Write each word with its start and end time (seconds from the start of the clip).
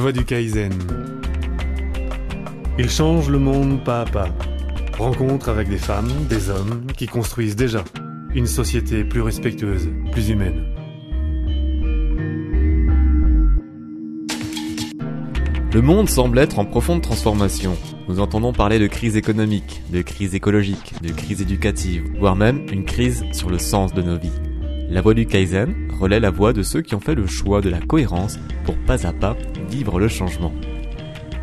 voie 0.00 0.12
du 0.12 0.24
Kaizen. 0.24 0.72
Il 2.78 2.88
change 2.88 3.28
le 3.28 3.38
monde 3.38 3.84
pas 3.84 4.00
à 4.00 4.04
pas. 4.06 4.28
Rencontre 4.98 5.50
avec 5.50 5.68
des 5.68 5.78
femmes, 5.78 6.10
des 6.28 6.48
hommes 6.48 6.86
qui 6.96 7.06
construisent 7.06 7.56
déjà 7.56 7.84
une 8.34 8.46
société 8.46 9.04
plus 9.04 9.20
respectueuse, 9.20 9.90
plus 10.12 10.30
humaine. 10.30 10.64
Le 15.72 15.82
monde 15.82 16.08
semble 16.08 16.38
être 16.38 16.58
en 16.58 16.64
profonde 16.64 17.02
transformation. 17.02 17.76
Nous 18.08 18.20
entendons 18.20 18.52
parler 18.52 18.78
de 18.78 18.86
crise 18.86 19.16
économique, 19.16 19.82
de 19.92 20.02
crise 20.02 20.34
écologique, 20.34 20.94
de 21.02 21.12
crise 21.12 21.42
éducative, 21.42 22.04
voire 22.18 22.36
même 22.36 22.66
une 22.72 22.84
crise 22.84 23.22
sur 23.32 23.50
le 23.50 23.58
sens 23.58 23.92
de 23.92 24.02
nos 24.02 24.18
vies. 24.18 24.49
La 24.90 25.02
voix 25.02 25.14
du 25.14 25.24
Kaizen 25.24 25.72
relaie 26.00 26.18
la 26.18 26.32
voix 26.32 26.52
de 26.52 26.64
ceux 26.64 26.82
qui 26.82 26.96
ont 26.96 27.00
fait 27.00 27.14
le 27.14 27.24
choix 27.24 27.60
de 27.60 27.70
la 27.70 27.78
cohérence 27.78 28.40
pour 28.64 28.76
pas 28.76 29.06
à 29.06 29.12
pas 29.12 29.36
vivre 29.70 30.00
le 30.00 30.08
changement. 30.08 30.52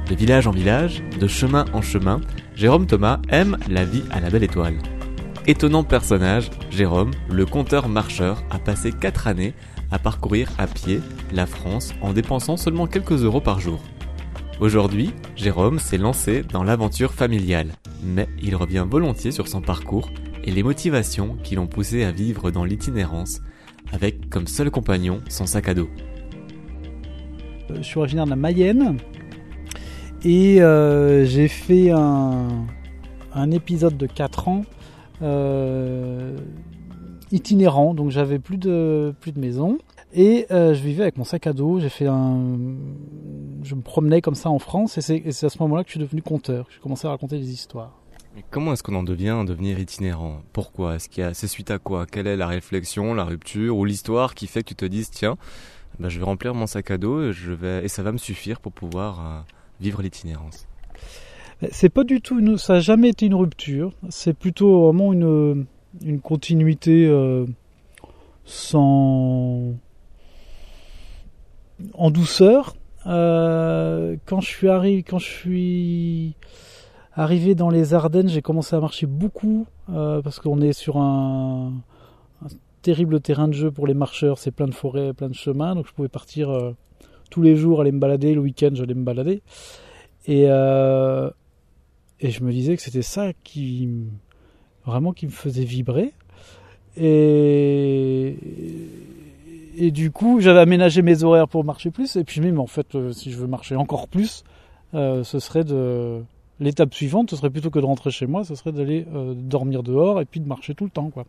De 0.09 0.15
village 0.15 0.47
en 0.47 0.51
village, 0.51 1.01
de 1.17 1.27
chemin 1.27 1.63
en 1.71 1.81
chemin, 1.81 2.19
Jérôme 2.55 2.87
Thomas 2.87 3.21
aime 3.29 3.57
la 3.69 3.85
vie 3.85 4.03
à 4.11 4.19
la 4.19 4.29
belle 4.29 4.43
étoile. 4.43 4.75
Étonnant 5.45 5.85
personnage, 5.85 6.49
Jérôme, 6.71 7.11
le 7.29 7.45
compteur 7.45 7.87
marcheur, 7.87 8.43
a 8.49 8.59
passé 8.59 8.91
4 8.91 9.27
années 9.27 9.53
à 9.91 9.97
parcourir 9.97 10.49
à 10.57 10.67
pied 10.67 10.99
la 11.31 11.45
France 11.45 11.93
en 12.01 12.11
dépensant 12.11 12.57
seulement 12.57 12.85
quelques 12.85 13.23
euros 13.23 13.39
par 13.39 13.61
jour. 13.61 13.81
Aujourd'hui, 14.59 15.13
Jérôme 15.37 15.79
s'est 15.79 15.97
lancé 15.97 16.43
dans 16.43 16.63
l'aventure 16.63 17.13
familiale, 17.13 17.69
mais 18.03 18.27
il 18.43 18.57
revient 18.57 18.85
volontiers 18.85 19.31
sur 19.31 19.47
son 19.47 19.61
parcours 19.61 20.09
et 20.47 20.51
les 20.51 20.63
motivations 20.63 21.37
qui 21.43 21.55
l'ont 21.55 21.67
poussé 21.67 22.05
à 22.05 22.11
vivre 22.11 22.51
dans 22.51 22.63
l'itinérance, 22.63 23.41
avec 23.91 24.29
comme 24.29 24.47
seul 24.47 24.71
compagnon 24.71 25.19
son 25.29 25.45
sac 25.45 25.67
à 25.67 25.73
dos. 25.73 25.89
Euh, 27.69 27.75
je 27.75 27.81
suis 27.81 27.99
originaire 27.99 28.23
de 28.23 28.29
la 28.29 28.37
Mayenne 28.37 28.97
et 30.23 30.61
euh, 30.61 31.25
j'ai 31.25 31.49
fait 31.49 31.91
un, 31.91 32.65
épisode 33.51 33.97
de 33.97 34.07
4 34.07 34.47
ans 34.47 34.61
euh, 35.21 36.37
itinérant, 37.31 37.93
donc 37.93 38.09
j'avais 38.11 38.39
plus 38.39 38.57
de, 38.57 39.13
plus 39.19 39.33
de 39.33 39.39
maison. 39.39 39.77
Et 40.13 40.47
je 40.49 40.81
vivais 40.81 41.03
avec 41.03 41.17
mon 41.17 41.25
sac 41.25 41.45
à 41.45 41.53
dos. 41.53 41.79
J'ai 41.79 41.89
fait 41.89 42.05
je 42.05 43.75
me 43.75 43.81
promenais 43.81 44.21
comme 44.21 44.33
ça 44.33 44.49
en 44.49 44.57
France, 44.57 44.97
et 44.97 45.01
c'est 45.01 45.45
à 45.45 45.49
ce 45.49 45.59
moment-là 45.59 45.83
que 45.83 45.89
je 45.89 45.97
suis 45.97 45.99
devenu 45.99 46.21
conteur. 46.21 46.67
J'ai 46.73 46.79
commencé 46.79 47.05
à 47.05 47.11
raconter 47.11 47.37
des 47.37 47.51
histoires. 47.51 48.06
Comment 48.51 48.73
est-ce 48.73 48.83
qu'on 48.83 48.95
en 48.95 49.03
devient 49.03 49.43
devenir 49.45 49.79
itinérant? 49.79 50.41
Pourquoi? 50.53 50.95
Est-ce 50.95 51.09
qu'il 51.09 51.23
y 51.23 51.25
a, 51.25 51.33
c'est 51.33 51.47
suite 51.47 51.71
à 51.71 51.79
quoi? 51.79 52.05
Quelle 52.05 52.27
est 52.27 52.37
la 52.37 52.47
réflexion, 52.47 53.13
la 53.13 53.23
rupture 53.23 53.75
ou 53.77 53.85
l'histoire 53.85 54.35
qui 54.35 54.47
fait 54.47 54.63
que 54.63 54.69
tu 54.69 54.75
te 54.75 54.85
dises 54.85 55.09
tiens, 55.09 55.37
ben, 55.99 56.09
je 56.09 56.19
vais 56.19 56.25
remplir 56.25 56.53
mon 56.53 56.67
sac 56.67 56.91
à 56.91 56.97
dos 56.97 57.29
et 57.29 57.33
je 57.33 57.51
vais 57.51 57.83
et 57.83 57.87
ça 57.87 58.03
va 58.03 58.11
me 58.11 58.17
suffire 58.17 58.59
pour 58.59 58.71
pouvoir 58.71 59.19
euh, 59.19 59.39
vivre 59.79 60.01
l'itinérance? 60.01 60.67
C'est 61.71 61.89
pas 61.89 62.03
du 62.03 62.21
tout, 62.21 62.57
ça 62.57 62.73
n'a 62.73 62.79
jamais 62.79 63.09
été 63.09 63.25
une 63.25 63.33
rupture. 63.33 63.91
C'est 64.09 64.35
plutôt 64.37 64.85
vraiment 64.85 65.13
une 65.13 65.65
une 66.03 66.21
continuité 66.21 67.07
euh, 67.07 67.45
sans 68.45 69.73
en 71.93 72.11
douceur. 72.11 72.75
Euh, 73.07 74.17
quand 74.25 74.41
je 74.41 74.47
suis 74.47 74.67
arrivé, 74.67 75.01
quand 75.01 75.17
je 75.17 75.25
suis 75.25 76.35
arrivé 77.17 77.53
dans 77.55 77.69
les 77.69 77.93
Ardennes, 77.95 78.29
j'ai 78.29 78.41
commencé 78.43 78.75
à 78.75 78.79
marcher 78.79 79.07
beaucoup 79.07 79.65
euh, 79.89 80.21
parce 80.21 80.39
qu'on 80.39 80.61
est 80.61 80.71
sur 80.71 80.97
un, 80.97 81.73
terrible 82.83 83.19
terrain 83.19 83.47
de 83.47 83.53
jeu 83.53 83.71
pour 83.71 83.87
les 83.87 83.95
marcheurs. 83.95 84.37
C'est 84.37 84.51
plein 84.51 84.67
de 84.67 84.73
forêts, 84.73 85.13
plein 85.13 85.27
de 85.27 85.33
chemins, 85.33 85.75
donc 85.75 85.87
je 85.87 85.93
pouvais 85.93 86.07
partir 86.07 86.49
euh, 86.51 86.73
tous 87.29 87.41
les 87.41 87.55
jours, 87.57 87.81
aller 87.81 87.91
me 87.91 87.99
balader. 87.99 88.33
Le 88.35 88.39
week-end, 88.39 88.69
j'allais 88.73 88.93
me 88.93 89.03
balader. 89.03 89.41
Et 90.27 90.45
euh, 90.47 91.29
je 92.21 92.43
me 92.43 92.51
disais 92.51 92.77
que 92.77 92.83
c'était 92.83 93.01
ça 93.01 93.33
qui 93.43 93.89
vraiment 94.85 95.11
qui 95.11 95.25
me 95.25 95.31
faisait 95.31 95.65
vibrer. 95.65 96.13
Et 96.95 98.37
du 99.91 100.11
coup, 100.11 100.39
j'avais 100.39 100.59
aménagé 100.59 101.01
mes 101.01 101.23
horaires 101.23 101.47
pour 101.47 101.63
marcher 101.63 101.91
plus. 101.91 102.15
Et 102.15 102.23
puis 102.23 102.41
mais 102.41 102.55
en 102.57 102.67
fait, 102.67 102.95
si 103.11 103.31
je 103.31 103.37
veux 103.37 103.47
marcher 103.47 103.75
encore 103.75 104.07
plus, 104.07 104.43
ce 104.93 105.39
serait 105.39 105.63
de 105.63 106.23
l'étape 106.59 106.93
suivante, 106.93 107.29
ce 107.29 107.35
serait 107.35 107.49
plutôt 107.49 107.69
que 107.69 107.79
de 107.79 107.85
rentrer 107.85 108.11
chez 108.11 108.27
moi, 108.27 108.43
ce 108.43 108.55
serait 108.55 108.71
d'aller 108.71 109.05
euh, 109.13 109.33
dormir 109.35 109.83
dehors 109.83 110.21
et 110.21 110.25
puis 110.25 110.39
de 110.39 110.47
marcher 110.47 110.75
tout 110.75 110.85
le 110.85 110.89
temps, 110.89 111.09
quoi. 111.09 111.25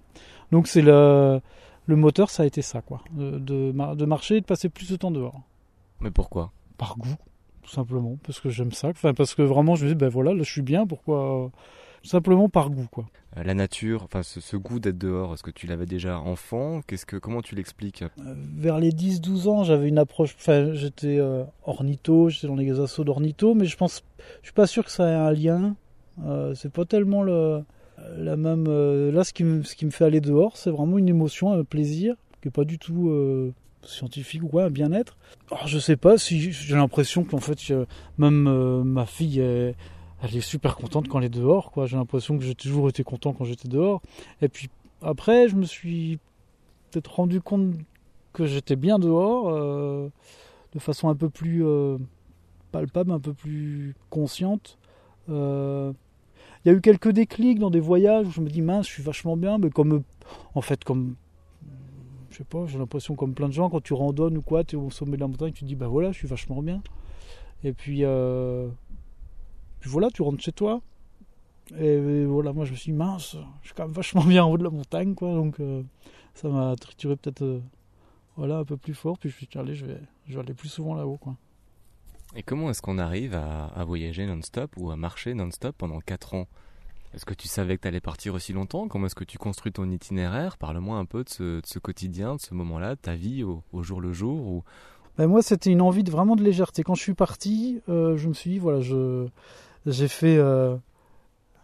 Donc 0.53 0.67
c'est 0.67 0.83
le 0.83 1.41
le 1.87 1.97
moteur, 1.97 2.29
ça 2.29 2.43
a 2.43 2.47
été 2.47 2.61
ça, 2.61 2.83
quoi, 2.83 3.03
de, 3.13 3.39
de, 3.39 3.95
de 3.95 4.05
marcher 4.05 4.37
et 4.37 4.41
de 4.43 4.47
passer 4.47 4.69
plus 4.69 4.91
de 4.91 4.97
temps 4.97 5.11
dehors. 5.11 5.41
Mais 6.01 6.11
pourquoi? 6.11 6.53
Par 6.77 6.99
goût, 6.99 7.17
tout 7.63 7.71
simplement, 7.71 8.19
parce 8.23 8.41
que 8.41 8.51
j'aime 8.51 8.73
ça. 8.73 8.89
Enfin, 8.89 9.15
parce 9.15 9.35
que 9.35 9.41
vraiment, 9.41 9.75
je 9.75 9.87
me 9.87 9.91
dis, 9.91 9.95
ben 9.95 10.09
voilà, 10.09 10.35
là, 10.35 10.43
je 10.43 10.51
suis 10.53 10.61
bien. 10.63 10.87
Pourquoi 10.87 11.51
Simplement 12.03 12.49
par 12.49 12.71
goût, 12.71 12.87
quoi. 12.91 13.07
Euh, 13.37 13.43
la 13.43 13.55
nature, 13.55 14.03
enfin 14.05 14.23
ce, 14.23 14.41
ce 14.41 14.57
goût 14.57 14.81
d'être 14.81 14.99
dehors, 14.99 15.35
est-ce 15.35 15.43
que 15.43 15.51
tu 15.51 15.67
l'avais 15.67 15.87
déjà 15.87 16.19
enfant? 16.19 16.81
Qu'est-ce 16.87 17.07
que 17.07 17.17
comment 17.17 17.43
tu 17.43 17.55
l'expliques? 17.55 18.03
Euh, 18.03 18.35
Vers 18.57 18.79
les 18.79 18.91
10-12 18.91 19.49
ans, 19.49 19.65
j'avais 19.65 19.89
une 19.89 19.99
approche 19.99 20.35
enfin 20.39 20.73
j'étais 20.73 21.19
euh, 21.19 21.45
ornitho, 21.65 22.29
j'étais 22.29 22.47
dans 22.47 22.57
les 22.57 22.81
assauts 22.81 23.05
d'ornitho, 23.05 23.55
mais 23.55 23.67
je 23.67 23.77
pense 23.77 24.03
je 24.43 24.47
suis 24.47 24.55
pas 24.55 24.67
sûr 24.67 24.85
que 24.85 24.91
ça 24.91 25.09
ait 25.11 25.15
un 25.15 25.33
lien. 25.33 25.77
Euh, 26.25 26.55
c'est 26.55 26.73
pas 26.73 26.85
tellement 26.85 27.23
le 27.23 27.63
la 28.17 28.37
même 28.37 28.67
euh, 28.69 29.11
là 29.13 29.25
ce 29.25 29.33
qui 29.33 29.45
me 29.45 29.63
ce 29.63 29.75
qui 29.75 29.85
me 29.85 29.91
fait 29.91 30.05
aller 30.05 30.21
dehors, 30.21 30.57
c'est 30.57 30.71
vraiment 30.71 30.99
une 30.99 31.09
émotion, 31.09 31.53
un 31.53 31.65
plaisir 31.65 32.15
qui 32.41 32.49
est 32.49 32.53
pas 32.53 32.65
du 32.65 32.79
tout 32.79 33.13
scientifique 33.83 34.43
ou 34.45 34.49
quoi, 34.49 34.65
un 34.65 34.71
bien-être. 34.71 35.17
Alors 35.51 35.67
je 35.67 35.79
sais 35.79 35.97
pas 35.97 36.17
si 36.17 36.53
j'ai 36.53 36.75
l'impression 36.77 37.25
qu'en 37.25 37.39
fait 37.39 37.73
même 38.17 38.83
ma 38.85 39.07
fille 39.07 39.41
est, 39.41 39.75
elle 40.23 40.37
est 40.37 40.41
super 40.41 40.77
contente 40.77 41.09
quand 41.09 41.19
elle 41.19 41.27
est 41.27 41.29
dehors, 41.29 41.71
quoi. 41.71 41.87
J'ai 41.87 41.97
l'impression 41.97 42.39
que 42.39 42.45
j'ai 42.45 42.55
toujours 42.55 42.89
été 42.89 43.05
content 43.05 43.33
quand 43.33 43.45
j'étais 43.45 43.69
dehors. 43.69 44.03
Et 44.43 44.49
puis 44.49 44.69
après, 45.03 45.49
je 45.49 45.57
me 45.57 45.65
suis 45.65 46.19
peut-être 46.91 47.15
rendu 47.15 47.41
compte 47.41 47.75
que 48.33 48.47
j'étais 48.47 48.77
bien 48.77 48.99
dehors, 48.99 49.49
euh, 49.49 50.09
de 50.73 50.79
façon 50.79 51.09
un 51.09 51.15
peu 51.15 51.29
plus 51.29 51.65
euh, 51.65 51.99
palpable, 52.73 53.13
un 53.13 53.21
peu 53.21 53.33
plus 53.33 53.95
consciente. 54.11 54.79
Il 55.29 55.35
euh, 55.35 55.93
y 56.65 56.71
a 56.71 56.73
eu 56.73 56.81
quelques 56.81 57.11
déclics 57.11 57.59
dans 57.59 57.71
des 57.71 57.81
voyages 57.81 58.27
où 58.27 58.31
je 58.31 58.41
me 58.41 58.49
dis 58.49 58.63
mince, 58.63 58.87
je 58.87 58.93
suis 58.93 59.03
vachement 59.03 59.37
bien, 59.37 59.59
mais 59.59 59.71
comme 59.71 60.03
en 60.55 60.61
fait 60.61 60.85
comme 60.85 61.15
je 62.31 62.39
sais 62.39 62.45
pas, 62.45 62.67
j'ai 62.67 62.79
l'impression 62.79 63.15
comme 63.15 63.35
plein 63.35 63.49
de 63.49 63.53
gens 63.53 63.71
quand 63.71 63.83
tu 63.83 63.95
randonnes 63.95 64.37
ou 64.39 64.43
quoi, 64.43 64.63
tu 64.63 64.77
es 64.77 64.79
au 64.79 64.91
sommet 64.91 65.17
de 65.17 65.21
la 65.21 65.29
montagne, 65.29 65.53
tu 65.53 65.61
te 65.61 65.65
dis 65.65 65.75
bah 65.75 65.89
voilà, 65.89 66.13
je 66.13 66.19
suis 66.19 66.29
vachement 66.29 66.63
bien. 66.63 66.83
Et 67.65 67.73
puis 67.73 68.05
puis 69.81 69.91
voilà, 69.91 70.11
tu 70.11 70.23
rentres 70.23 70.43
chez 70.43 70.53
toi. 70.53 70.81
Et 71.79 72.25
voilà, 72.25 72.53
moi 72.53 72.65
je 72.65 72.73
me 72.73 72.77
suis 72.77 72.93
dit, 72.93 72.99
mince, 72.99 73.37
je 73.63 73.67
suis 73.67 73.75
quand 73.75 73.85
même 73.85 73.93
vachement 73.93 74.25
bien 74.25 74.45
en 74.45 74.51
haut 74.51 74.59
de 74.59 74.65
la 74.65 74.71
montagne, 74.71 75.15
quoi. 75.15 75.33
Donc 75.35 75.61
euh, 75.61 75.83
ça 76.35 76.49
m'a 76.49 76.75
trituré 76.77 77.17
peut-être 77.17 77.43
euh, 77.43 77.61
voilà, 78.37 78.59
un 78.59 78.65
peu 78.65 78.77
plus 78.77 78.95
fort. 78.95 79.19
Puis 79.19 79.29
je 79.29 79.35
me 79.35 79.39
suis 79.39 79.47
dit, 79.47 79.59
allez, 79.59 79.75
je 79.75 79.87
vais, 79.87 80.01
je 80.27 80.35
vais 80.35 80.41
aller 80.41 80.55
plus 80.55 80.69
souvent 80.69 80.95
là-haut, 80.95 81.19
quoi. 81.19 81.37
Et 82.37 82.43
comment 82.43 82.71
est-ce 82.71 82.83
qu'on 82.83 82.99
arrive 82.99 83.35
à, 83.35 83.67
à 83.67 83.85
voyager 83.85 84.27
non-stop 84.27 84.73
ou 84.77 84.91
à 84.91 84.97
marcher 84.97 85.35
non-stop 85.35 85.75
pendant 85.77 86.01
4 86.01 86.35
ans? 86.35 86.47
Est-ce 87.15 87.25
que 87.25 87.35
tu 87.35 87.49
savais 87.49 87.77
que 87.77 87.83
tu 87.83 87.89
allais 87.89 88.01
partir 88.01 88.35
aussi 88.35 88.53
longtemps? 88.53 88.87
Comment 88.87 89.07
est-ce 89.07 89.15
que 89.15 89.25
tu 89.25 89.39
construis 89.39 89.73
ton 89.73 89.91
itinéraire? 89.91 90.59
Parle-moi 90.59 90.99
un 90.99 91.07
peu 91.07 91.25
de 91.25 91.29
ce, 91.29 91.43
de 91.61 91.67
ce, 91.67 91.79
quotidien, 91.79 92.37
de 92.37 92.41
ce 92.41 92.53
moment-là, 92.53 92.97
de 92.97 93.01
ta 93.01 93.15
vie 93.15 93.45
au, 93.45 93.63
au 93.73 93.83
jour 93.83 94.01
le 94.01 94.13
jour 94.13 94.47
ou... 94.47 94.63
ben 95.17 95.27
moi, 95.27 95.41
c'était 95.41 95.71
une 95.71 95.81
envie 95.81 96.05
de 96.05 96.11
vraiment 96.11 96.37
de 96.37 96.45
légèreté. 96.45 96.83
Quand 96.83 96.95
je 96.95 97.03
suis 97.03 97.15
parti, 97.15 97.81
euh, 97.89 98.19
je 98.19 98.29
me 98.29 98.35
suis 98.35 98.51
dit, 98.51 98.59
voilà, 98.59 98.81
je 98.81 99.27
j'ai 99.87 100.09
fait 100.09 100.37
euh, 100.37 100.77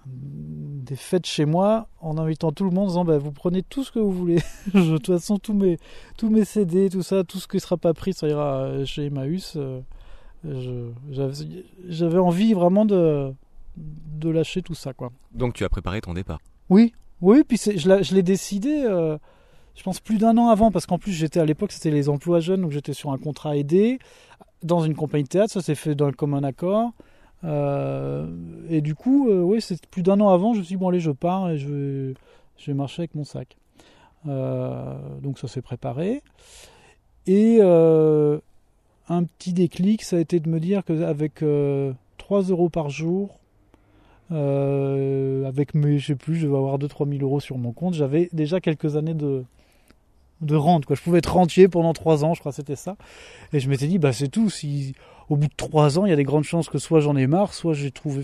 des 0.07 0.97
fêtes 0.97 1.27
chez 1.27 1.45
moi 1.45 1.89
en 2.01 2.19
invitant 2.19 2.53
tout 2.53 2.65
le 2.65 2.71
monde 2.71 2.85
en 2.85 2.89
disant 2.89 3.05
bah, 3.05 3.19
vous 3.19 3.33
prenez 3.33 3.63
tout 3.63 3.85
ce 3.85 3.93
que 3.93 3.99
vous 3.99 4.13
voulez. 4.13 4.41
de 4.75 4.97
toute 4.97 5.07
façon, 5.07 5.39
tous 5.39 5.55
mes, 5.55 5.79
tous 6.17 6.31
mes 6.31 6.45
CD, 6.45 6.89
tout 6.89 7.03
ça, 7.03 7.25
tout 7.25 7.39
ce 7.39 7.49
qui 7.49 7.57
ne 7.57 7.61
sera 7.61 7.77
pas 7.77 7.95
pris, 7.95 8.13
ça 8.13 8.29
ira 8.29 8.85
chez 8.85 9.07
Emmaüs. 9.07 9.57
Euh, 9.57 9.81
J'avais 11.89 12.19
envie 12.19 12.53
vraiment 12.53 12.85
de, 12.85 13.33
de 13.77 14.31
lâcher 14.31 14.63
tout 14.63 14.75
ça. 14.75 14.93
Quoi. 14.93 15.11
Donc 15.33 15.55
tu 15.55 15.65
as 15.65 15.69
préparé 15.69 16.01
ton 16.01 16.15
départ 16.15 16.41
Oui, 16.71 16.93
oui, 17.21 17.43
puis 17.47 17.57
je 17.57 18.15
l'ai 18.15 18.23
décidé. 18.23 18.83
Euh, 18.85 19.19
je 19.75 19.83
pense 19.83 20.01
plus 20.01 20.19
d'un 20.19 20.37
an 20.39 20.49
avant, 20.49 20.71
parce 20.71 20.87
qu'en 20.87 20.99
plus 20.99 21.13
j'étais 21.13 21.41
à 21.41 21.45
l'époque, 21.45 21.73
c'était 21.73 21.91
les 21.91 22.09
emplois 22.09 22.41
jeunes, 22.41 22.63
donc 22.63 22.71
j'étais 22.71 22.93
sur 22.93 23.11
un 23.11 23.19
contrat 23.19 23.57
aidé 23.57 23.99
dans 24.63 24.81
une 24.81 24.95
compagnie 24.95 25.25
de 25.25 25.29
théâtre, 25.29 25.53
ça 25.53 25.61
s'est 25.61 25.75
fait 25.75 25.95
dans 25.95 26.07
le 26.07 26.13
commun 26.13 26.43
accord. 26.43 26.93
Euh, 27.45 28.27
et 28.69 28.81
du 28.81 28.95
coup, 28.95 29.29
euh, 29.29 29.41
oui, 29.41 29.61
c'est 29.61 29.85
plus 29.87 30.03
d'un 30.03 30.21
an 30.21 30.31
avant, 30.31 30.55
je 30.55 30.61
me 30.61 30.65
suis 30.65 30.77
dit, 30.77 30.81
bon, 30.81 30.89
allez, 30.89 31.01
je 31.01 31.11
pars 31.11 31.51
et 31.51 31.59
je 31.59 32.15
vais, 32.67 32.75
marcher 32.75 33.03
avec 33.03 33.15
mon 33.15 33.25
sac. 33.25 33.57
Euh, 34.27 34.97
donc 35.23 35.39
ça 35.39 35.49
s'est 35.49 35.63
préparé. 35.63 36.23
Et 37.27 37.61
un 37.63 39.25
petit 39.25 39.53
déclic, 39.53 40.03
ça 40.03 40.17
a 40.17 40.21
été 40.21 40.41
de 40.41 40.49
me 40.49 40.61
dire 40.61 40.85
qu'avec 40.85 41.45
3 42.19 42.43
euros 42.43 42.69
par 42.69 42.91
jour, 42.91 43.39
avec 44.31 45.75
mes, 45.75 45.99
je 45.99 46.09
sais 46.09 46.15
plus, 46.17 46.37
je 46.37 46.47
vais 46.47 46.57
avoir 46.57 46.79
2-3 46.79 47.09
000 47.09 47.23
euros 47.23 47.41
sur 47.41 47.59
mon 47.59 47.73
compte, 47.73 47.95
j'avais 47.95 48.29
déjà 48.33 48.61
quelques 48.61 48.97
années 48.97 49.15
de, 49.15 49.45
de 50.41 50.57
rente. 50.57 50.87
Quoi. 50.87 50.97
Je 50.97 51.03
pouvais 51.03 51.19
être 51.19 51.33
rentier 51.33 51.69
pendant 51.69 51.93
trois 51.93 52.25
ans, 52.25 52.35
je 52.35 52.41
crois 52.41 52.53
que 52.53 52.57
c'était 52.57 52.77
ça. 52.77 52.97
Et 53.53 53.61
je 53.61 53.69
m'étais 53.69 53.87
dit, 53.87 53.99
bah 53.99 54.13
c'est 54.13 54.29
tout. 54.29 54.51
Si 54.51 54.95
au 55.29 55.37
bout 55.37 55.49
de 55.49 55.55
trois 55.57 55.99
ans, 55.99 56.07
il 56.07 56.11
y 56.11 56.13
a 56.13 56.17
des 56.17 56.25
grandes 56.25 56.45
chances 56.45 56.69
que 56.69 56.79
soit 56.79 57.01
j'en 57.01 57.17
ai 57.17 57.27
marre, 57.27 57.55
soit 57.55 57.75
j'ai 57.75 57.91
trouvé, 57.91 58.23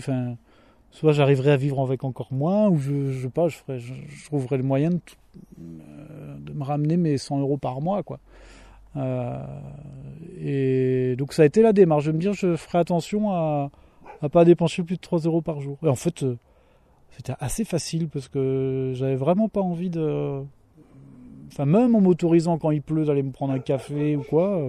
soit 0.91 1.11
j'arriverai 1.13 1.51
à 1.51 1.57
vivre 1.57 1.81
avec 1.81 2.03
encore 2.03 2.31
moins, 2.31 2.69
ou 2.69 2.77
je, 2.77 3.11
je 3.11 3.23
sais 3.23 3.29
pas, 3.29 3.47
je, 3.47 3.57
ferai, 3.57 3.79
je, 3.79 3.93
trouverai 4.25 4.57
le 4.57 4.63
moyen 4.63 4.91
de, 4.91 4.99
euh, 5.59 6.53
me 6.53 6.63
ramener 6.63 6.97
mes 6.97 7.17
100 7.17 7.39
euros 7.39 7.57
par 7.57 7.81
mois, 7.81 8.03
quoi. 8.03 8.19
Euh, 8.97 9.37
et 10.37 11.15
donc 11.17 11.31
ça 11.31 11.43
a 11.43 11.45
été 11.45 11.61
la 11.61 11.71
démarche 11.71 12.05
de 12.05 12.11
me 12.11 12.17
dire, 12.17 12.33
je 12.33 12.57
ferai 12.57 12.77
attention 12.79 13.31
à, 13.31 13.71
à 14.21 14.29
pas 14.29 14.43
dépenser 14.43 14.83
plus 14.83 14.97
de 14.97 15.01
3 15.01 15.19
euros 15.19 15.41
par 15.41 15.61
jour. 15.61 15.77
Et 15.83 15.87
en 15.87 15.95
fait, 15.95 16.23
euh, 16.23 16.37
c'était 17.11 17.33
assez 17.39 17.63
facile 17.63 18.09
parce 18.09 18.27
que 18.27 18.91
j'avais 18.95 19.15
vraiment 19.15 19.49
pas 19.49 19.61
envie 19.61 19.89
de. 19.89 20.41
Enfin, 21.47 21.65
même 21.65 21.95
en 21.95 22.01
m'autorisant 22.01 22.57
quand 22.57 22.71
il 22.71 22.81
pleut 22.81 23.05
d'aller 23.05 23.23
me 23.23 23.31
prendre 23.31 23.53
un 23.53 23.59
café 23.59 24.15
ou 24.15 24.23
quoi, 24.23 24.65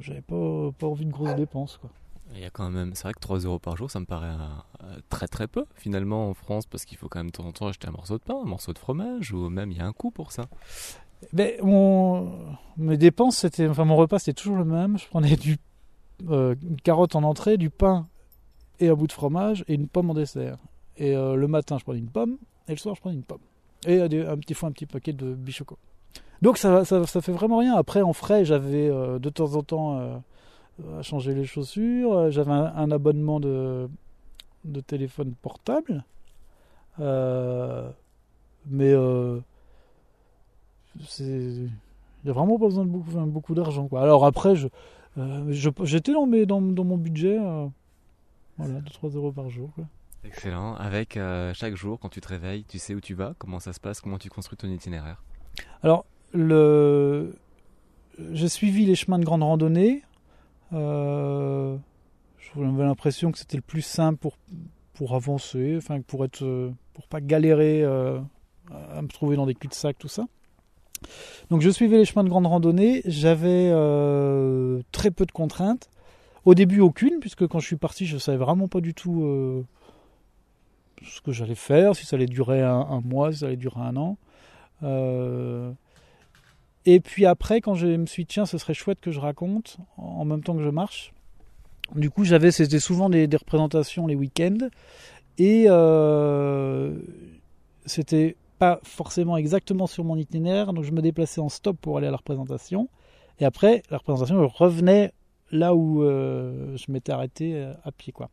j'avais 0.00 0.22
pas, 0.22 0.70
pas 0.78 0.86
envie 0.86 1.06
de 1.06 1.10
grosses 1.10 1.34
dépenses. 1.36 1.78
Quoi. 1.78 1.90
Il 2.34 2.40
y 2.40 2.44
a 2.44 2.50
quand 2.50 2.70
même, 2.70 2.94
c'est 2.94 3.04
vrai 3.04 3.14
que 3.14 3.20
3 3.20 3.38
euros 3.40 3.58
par 3.58 3.76
jour, 3.76 3.90
ça 3.90 4.00
me 4.00 4.04
paraît 4.04 4.28
euh, 4.28 4.96
très 5.08 5.28
très 5.28 5.46
peu 5.46 5.64
finalement 5.74 6.28
en 6.28 6.34
France 6.34 6.66
parce 6.66 6.84
qu'il 6.84 6.98
faut 6.98 7.08
quand 7.08 7.20
même 7.20 7.28
de 7.28 7.32
temps 7.32 7.46
en 7.46 7.52
temps 7.52 7.66
acheter 7.68 7.88
un 7.88 7.92
morceau 7.92 8.18
de 8.18 8.22
pain, 8.22 8.36
un 8.42 8.46
morceau 8.46 8.72
de 8.72 8.78
fromage 8.78 9.32
ou 9.32 9.48
même 9.48 9.70
il 9.70 9.78
y 9.78 9.80
a 9.80 9.86
un 9.86 9.92
coût 9.92 10.10
pour 10.10 10.32
ça. 10.32 10.46
Mais 11.32 11.58
mon, 11.62 12.32
mes 12.76 12.96
dépenses, 12.96 13.38
c'était, 13.38 13.66
enfin 13.66 13.84
mon 13.84 13.96
repas 13.96 14.18
c'était 14.18 14.34
toujours 14.34 14.56
le 14.56 14.64
même. 14.64 14.98
Je 14.98 15.08
prenais 15.08 15.36
du, 15.36 15.58
euh, 16.28 16.54
une 16.62 16.80
carotte 16.80 17.16
en 17.16 17.22
entrée, 17.22 17.56
du 17.56 17.70
pain 17.70 18.06
et 18.80 18.88
un 18.88 18.94
bout 18.94 19.06
de 19.06 19.12
fromage 19.12 19.64
et 19.68 19.74
une 19.74 19.88
pomme 19.88 20.10
en 20.10 20.14
dessert. 20.14 20.58
Et 20.96 21.16
euh, 21.16 21.34
le 21.34 21.48
matin, 21.48 21.78
je 21.78 21.84
prenais 21.84 22.00
une 22.00 22.10
pomme, 22.10 22.38
et 22.66 22.72
le 22.72 22.76
soir, 22.76 22.94
je 22.94 23.00
prenais 23.00 23.14
une 23.14 23.22
pomme. 23.22 23.40
Et 23.86 24.00
un 24.00 24.36
petit 24.38 24.54
fois, 24.54 24.68
un 24.68 24.72
petit 24.72 24.86
paquet 24.86 25.12
de 25.12 25.34
bichoco. 25.34 25.78
Donc 26.42 26.58
ça, 26.58 26.84
ça, 26.84 27.04
ça, 27.06 27.20
fait 27.20 27.32
vraiment 27.32 27.58
rien. 27.58 27.74
Après, 27.76 28.02
en 28.02 28.12
frais, 28.12 28.44
j'avais 28.44 28.88
euh, 28.88 29.18
de 29.18 29.28
temps 29.28 29.54
en 29.54 29.62
temps 29.62 29.98
euh, 29.98 30.16
à 30.98 31.02
changer 31.02 31.34
les 31.34 31.44
chaussures. 31.44 32.30
J'avais 32.30 32.52
un, 32.52 32.90
abonnement 32.90 33.40
de, 33.40 33.88
de 34.64 34.80
téléphone 34.80 35.34
portable. 35.42 36.04
mais 36.98 37.04
il 38.70 39.42
n'y 42.24 42.30
a 42.30 42.32
vraiment 42.32 42.58
pas 42.58 42.66
besoin 42.66 42.84
de 42.84 42.90
beaucoup, 42.90 43.10
beaucoup 43.26 43.54
d'argent. 43.54 43.88
Alors 43.96 44.24
après, 44.24 44.54
je, 44.54 44.68
j'étais 45.82 46.12
dans, 46.12 46.26
dans, 46.26 46.62
dans, 46.62 46.84
mon 46.84 46.96
budget. 46.96 47.38
voilà, 48.56 48.80
2-3 48.80 49.16
euros 49.16 49.32
par 49.32 49.50
jour. 49.50 49.70
Quoi. 49.74 49.84
Excellent. 50.24 50.74
Avec 50.74 51.16
euh, 51.16 51.54
chaque 51.54 51.74
jour, 51.74 51.98
quand 51.98 52.08
tu 52.08 52.20
te 52.20 52.28
réveilles, 52.28 52.64
tu 52.64 52.78
sais 52.78 52.94
où 52.94 53.00
tu 53.00 53.14
vas, 53.14 53.34
comment 53.38 53.60
ça 53.60 53.72
se 53.72 53.80
passe, 53.80 54.00
comment 54.00 54.18
tu 54.18 54.28
construis 54.28 54.56
ton 54.56 54.68
itinéraire? 54.68 55.22
Alors, 55.82 56.04
le... 56.32 57.34
j'ai 58.32 58.48
suivi 58.48 58.84
les 58.84 58.94
chemins 58.94 59.18
de 59.18 59.24
grande 59.24 59.42
randonnée. 59.42 60.02
Euh... 60.72 61.76
J'avais 62.56 62.84
l'impression 62.84 63.30
que 63.30 63.38
c'était 63.38 63.56
le 63.56 63.62
plus 63.62 63.82
simple 63.82 64.18
pour, 64.18 64.36
pour 64.94 65.14
avancer, 65.14 65.74
enfin, 65.76 66.00
pour 66.00 66.24
être, 66.24 66.42
euh, 66.42 66.72
pour 66.94 67.06
pas 67.06 67.20
galérer 67.20 67.82
euh, 67.82 68.18
à 68.94 69.02
me 69.02 69.08
trouver 69.08 69.36
dans 69.36 69.46
des 69.46 69.54
cul-de-sac, 69.54 69.96
tout 69.98 70.08
ça. 70.08 70.26
Donc, 71.50 71.60
je 71.60 71.70
suivais 71.70 71.98
les 71.98 72.04
chemins 72.04 72.24
de 72.24 72.28
grande 72.28 72.46
randonnée. 72.46 73.02
J'avais 73.04 73.70
très 74.90 75.10
peu 75.10 75.24
de 75.26 75.30
contraintes. 75.30 75.88
Au 76.44 76.54
début, 76.54 76.80
aucune, 76.80 77.20
puisque 77.20 77.46
quand 77.46 77.60
je 77.60 77.66
suis 77.66 77.76
parti, 77.76 78.06
je 78.06 78.18
savais 78.18 78.38
vraiment 78.38 78.66
pas 78.66 78.80
du 78.80 78.94
tout 78.94 79.64
ce 81.04 81.20
que 81.20 81.32
j'allais 81.32 81.54
faire, 81.54 81.94
si 81.94 82.06
ça 82.06 82.16
allait 82.16 82.26
durer 82.26 82.62
un, 82.62 83.00
mois, 83.04 83.32
si 83.32 83.40
ça 83.40 83.46
allait 83.46 83.56
durer 83.56 83.80
un 83.80 83.96
an. 83.96 84.18
Euh, 84.82 85.72
et 86.90 87.00
puis 87.00 87.26
après, 87.26 87.60
quand 87.60 87.74
je 87.74 87.86
me 87.86 88.06
suis 88.06 88.24
dit, 88.24 88.28
tiens, 88.28 88.46
ce 88.46 88.56
serait 88.56 88.72
chouette 88.72 88.98
que 89.00 89.10
je 89.10 89.20
raconte 89.20 89.76
en 89.98 90.24
même 90.24 90.42
temps 90.42 90.56
que 90.56 90.62
je 90.62 90.70
marche. 90.70 91.12
Du 91.94 92.08
coup, 92.08 92.24
j'avais, 92.24 92.50
c'était 92.50 92.80
souvent 92.80 93.10
des, 93.10 93.28
représentations 93.36 94.06
les 94.06 94.14
week-ends. 94.14 94.68
Et 95.36 95.66
euh, 95.68 96.98
c'était 97.84 98.36
pas 98.58 98.80
forcément 98.84 99.36
exactement 99.36 99.86
sur 99.86 100.02
mon 100.02 100.16
itinéraire, 100.16 100.72
donc 100.72 100.84
je 100.84 100.90
me 100.92 101.02
déplaçais 101.02 101.40
en 101.40 101.50
stop 101.50 101.76
pour 101.78 101.98
aller 101.98 102.06
à 102.06 102.10
la 102.10 102.16
représentation. 102.16 102.88
Et 103.38 103.44
après, 103.44 103.82
la 103.90 103.98
représentation, 103.98 104.42
je 104.42 104.56
revenais 104.56 105.12
là 105.52 105.74
où 105.74 106.02
euh, 106.02 106.74
je 106.76 106.90
m'étais 106.90 107.12
arrêté 107.12 107.52
euh, 107.54 107.74
à 107.84 107.92
pied. 107.92 108.12
Quoi. 108.14 108.30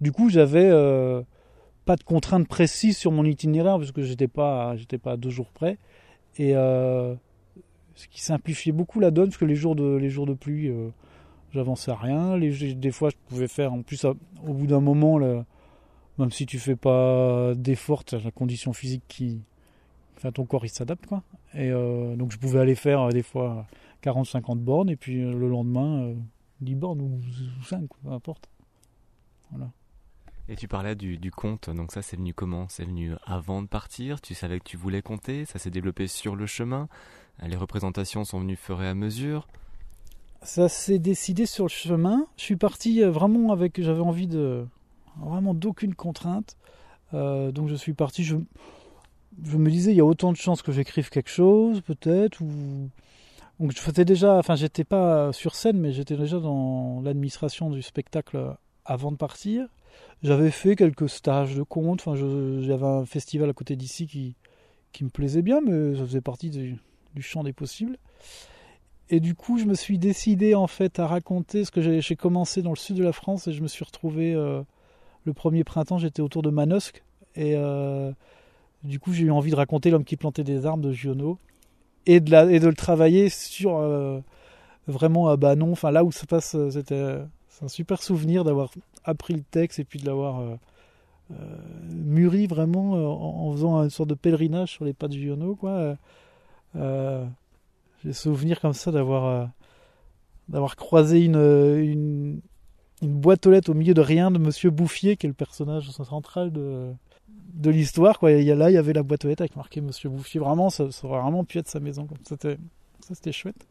Du 0.00 0.10
coup, 0.10 0.28
j'avais 0.30 0.68
pas 1.84 1.94
de 1.94 2.02
contraintes 2.02 2.48
précises 2.48 2.98
sur 2.98 3.12
mon 3.12 3.24
itinéraire 3.24 3.78
parce 3.78 3.92
que 3.92 4.02
j'étais 4.02 4.28
pas 4.28 4.74
pas 5.02 5.12
à 5.12 5.16
deux 5.16 5.30
jours 5.30 5.52
près 5.52 5.78
et 6.38 6.56
euh, 6.56 7.14
ce 7.94 8.08
qui 8.08 8.20
simplifiait 8.20 8.72
beaucoup 8.72 9.00
la 9.00 9.10
donne 9.10 9.28
parce 9.28 9.38
que 9.38 9.44
les 9.44 9.54
jours 9.54 9.76
de 9.76 9.96
les 9.96 10.10
jours 10.10 10.26
de 10.26 10.34
pluie 10.34 10.68
euh, 10.68 10.90
j'avançais 11.52 11.90
à 11.90 11.96
rien. 11.96 12.38
Des 12.38 12.90
fois 12.90 13.10
je 13.10 13.16
pouvais 13.28 13.48
faire 13.48 13.72
en 13.72 13.82
plus 13.82 14.04
au 14.04 14.52
bout 14.52 14.66
d'un 14.66 14.80
moment 14.80 15.18
même 16.18 16.30
si 16.30 16.46
tu 16.46 16.58
fais 16.58 16.76
pas 16.76 17.54
d'effort 17.54 18.04
la 18.12 18.30
condition 18.30 18.72
physique 18.72 19.04
qui 19.08 19.42
ton 20.32 20.46
corps 20.46 20.64
il 20.64 20.70
s'adapte 20.70 21.06
quoi. 21.06 21.22
Et 21.52 21.70
euh, 21.70 22.16
donc 22.16 22.32
je 22.32 22.38
pouvais 22.38 22.58
aller 22.58 22.74
faire 22.74 23.08
des 23.10 23.22
fois 23.22 23.66
40 24.00 24.26
50 24.26 24.60
bornes 24.60 24.90
et 24.90 24.96
puis 24.96 25.20
le 25.20 25.48
lendemain 25.48 26.14
10 26.60 26.74
bornes 26.74 27.00
ou 27.02 27.20
5 27.64 27.88
peu 28.02 28.10
importe 28.10 28.48
voilà 29.50 29.70
et 30.48 30.56
tu 30.56 30.68
parlais 30.68 30.94
du, 30.94 31.16
du 31.16 31.30
conte, 31.30 31.70
donc 31.70 31.92
ça 31.92 32.02
c'est 32.02 32.16
venu 32.16 32.34
comment? 32.34 32.66
C'est 32.68 32.84
venu 32.84 33.12
avant 33.26 33.62
de 33.62 33.66
partir? 33.66 34.20
Tu 34.20 34.34
savais 34.34 34.58
que 34.58 34.64
tu 34.64 34.76
voulais 34.76 35.02
compter? 35.02 35.44
Ça 35.44 35.58
s'est 35.58 35.70
développé 35.70 36.06
sur 36.06 36.36
le 36.36 36.46
chemin? 36.46 36.88
Les 37.42 37.56
représentations 37.56 38.24
sont 38.24 38.40
venues 38.40 38.56
fur 38.56 38.82
et 38.82 38.88
à 38.88 38.94
mesure? 38.94 39.48
Ça 40.42 40.68
s'est 40.68 40.98
décidé 40.98 41.46
sur 41.46 41.64
le 41.64 41.70
chemin. 41.70 42.26
Je 42.36 42.42
suis 42.42 42.56
parti 42.56 43.02
euh, 43.02 43.10
vraiment 43.10 43.50
avec. 43.50 43.80
J'avais 43.80 44.02
envie 44.02 44.26
de. 44.26 44.66
Vraiment 45.16 45.54
d'aucune 45.54 45.94
contrainte. 45.94 46.56
Euh, 47.14 47.50
donc 47.50 47.68
je 47.68 47.74
suis 47.74 47.94
parti. 47.94 48.24
Je, 48.24 48.36
me 49.56 49.70
disais, 49.70 49.92
il 49.92 49.96
y 49.96 50.00
a 50.00 50.04
autant 50.04 50.32
de 50.32 50.36
chances 50.36 50.60
que 50.60 50.70
j'écrive 50.70 51.08
quelque 51.08 51.30
chose, 51.30 51.80
peut-être. 51.80 52.42
Donc 53.60 53.72
je 53.72 53.80
faisais 53.80 54.04
déjà, 54.04 54.36
enfin 54.36 54.56
j'étais 54.56 54.84
pas 54.84 55.32
sur 55.32 55.54
scène, 55.54 55.78
mais 55.78 55.92
j'étais 55.92 56.16
déjà 56.16 56.38
dans 56.40 57.00
l'administration 57.02 57.70
du 57.70 57.82
spectacle 57.82 58.56
avant 58.84 59.12
de 59.12 59.16
partir. 59.16 59.68
J'avais 60.22 60.50
fait 60.50 60.74
quelques 60.74 61.08
stages 61.08 61.54
de 61.54 61.62
conte. 61.62 62.00
Enfin, 62.00 62.16
j'avais 62.16 62.86
un 62.86 63.04
festival 63.04 63.50
à 63.50 63.52
côté 63.52 63.76
d'ici 63.76 64.06
qui, 64.06 64.36
qui 64.94 65.04
me 65.04 65.10
plaisait 65.10 65.42
bien, 65.42 65.60
mais 65.60 65.94
ça 65.96 66.06
faisait 66.06 66.22
partie 66.22 66.48
du, 66.48 66.78
champ 67.20 67.44
des 67.44 67.52
possibles. 67.52 67.98
Et 69.10 69.20
du 69.20 69.34
coup, 69.34 69.58
je 69.58 69.66
me 69.66 69.74
suis 69.74 69.98
décidé 69.98 70.54
en 70.54 70.66
fait 70.66 70.98
à 70.98 71.06
raconter 71.06 71.66
ce 71.66 71.70
que 71.70 72.00
j'ai 72.00 72.16
commencé 72.16 72.62
dans 72.62 72.70
le 72.70 72.76
sud 72.76 72.96
de 72.96 73.04
la 73.04 73.12
France 73.12 73.46
et 73.48 73.52
je 73.52 73.60
me 73.60 73.68
suis 73.68 73.84
retrouvé 73.84 74.32
euh, 74.34 74.62
le 75.24 75.34
premier 75.34 75.62
printemps, 75.62 75.98
j'étais 75.98 76.22
autour 76.22 76.40
de 76.40 76.48
Manosque 76.48 77.02
et 77.36 77.54
euh, 77.56 78.10
du 78.82 78.98
coup, 78.98 79.12
j'ai 79.12 79.24
eu 79.24 79.30
envie 79.30 79.50
de 79.50 79.56
raconter 79.56 79.90
l'homme 79.90 80.04
qui 80.04 80.16
plantait 80.16 80.44
des 80.44 80.64
arbres 80.64 80.82
de 80.82 80.92
Giono 80.92 81.38
et 82.06 82.20
de, 82.20 82.30
la, 82.30 82.50
et 82.50 82.60
de 82.60 82.66
le 82.66 82.74
travailler 82.74 83.28
sur 83.28 83.76
euh, 83.76 84.20
vraiment 84.86 85.28
à 85.28 85.36
Banon, 85.36 85.72
enfin 85.72 85.90
là 85.90 86.02
où 86.02 86.10
se 86.10 86.24
passe, 86.24 86.56
c'était 86.70 87.18
un 87.60 87.68
super 87.68 88.02
souvenir 88.02 88.42
d'avoir 88.44 88.70
appris 89.04 89.34
le 89.34 89.42
texte 89.42 89.78
et 89.78 89.84
puis 89.84 89.98
de 89.98 90.06
l'avoir 90.06 90.40
euh, 90.40 90.56
euh, 91.30 91.34
mûri 91.90 92.46
vraiment 92.46 92.96
euh, 92.96 93.06
en, 93.06 93.52
faisant 93.52 93.82
une 93.82 93.90
sorte 93.90 94.08
de 94.08 94.14
pèlerinage 94.14 94.70
sur 94.70 94.84
les 94.84 94.92
pas 94.92 95.08
de 95.08 95.14
Giono. 95.14 95.54
Quoi. 95.54 95.96
J'ai 96.74 98.12
souvenir 98.12 98.60
comme 98.60 98.74
ça 98.74 98.90
d'avoir 98.90 99.48
d'avoir 100.48 100.76
croisé 100.76 101.24
une, 101.24 101.36
une, 101.36 102.40
une, 103.00 103.14
boîte 103.14 103.46
aux 103.46 103.50
lettres 103.50 103.70
au 103.70 103.74
milieu 103.74 103.94
de 103.94 104.02
rien 104.02 104.30
de 104.30 104.38
Monsieur 104.38 104.68
Bouffier, 104.68 105.16
qui 105.16 105.24
est 105.24 105.28
le 105.28 105.34
personnage 105.34 105.90
central 105.90 106.52
de, 106.52 106.92
de 107.54 107.70
l'histoire. 107.70 108.18
Là, 108.22 108.38
il 108.38 108.44
y 108.44 108.76
avait 108.76 108.92
la 108.92 109.02
boîte 109.02 109.24
aux 109.24 109.28
lettres 109.28 109.40
avec 109.40 109.56
marqué 109.56 109.80
Monsieur 109.80 110.10
Bouffier. 110.10 110.40
Vraiment, 110.40 110.68
ça, 110.68 110.90
ça 110.90 111.06
aurait 111.06 111.22
vraiment 111.22 111.44
pu 111.44 111.56
être 111.56 111.68
sa 111.68 111.80
maison. 111.80 112.06
Ça, 112.24 112.36
c'était 113.14 113.32
chouette. 113.32 113.66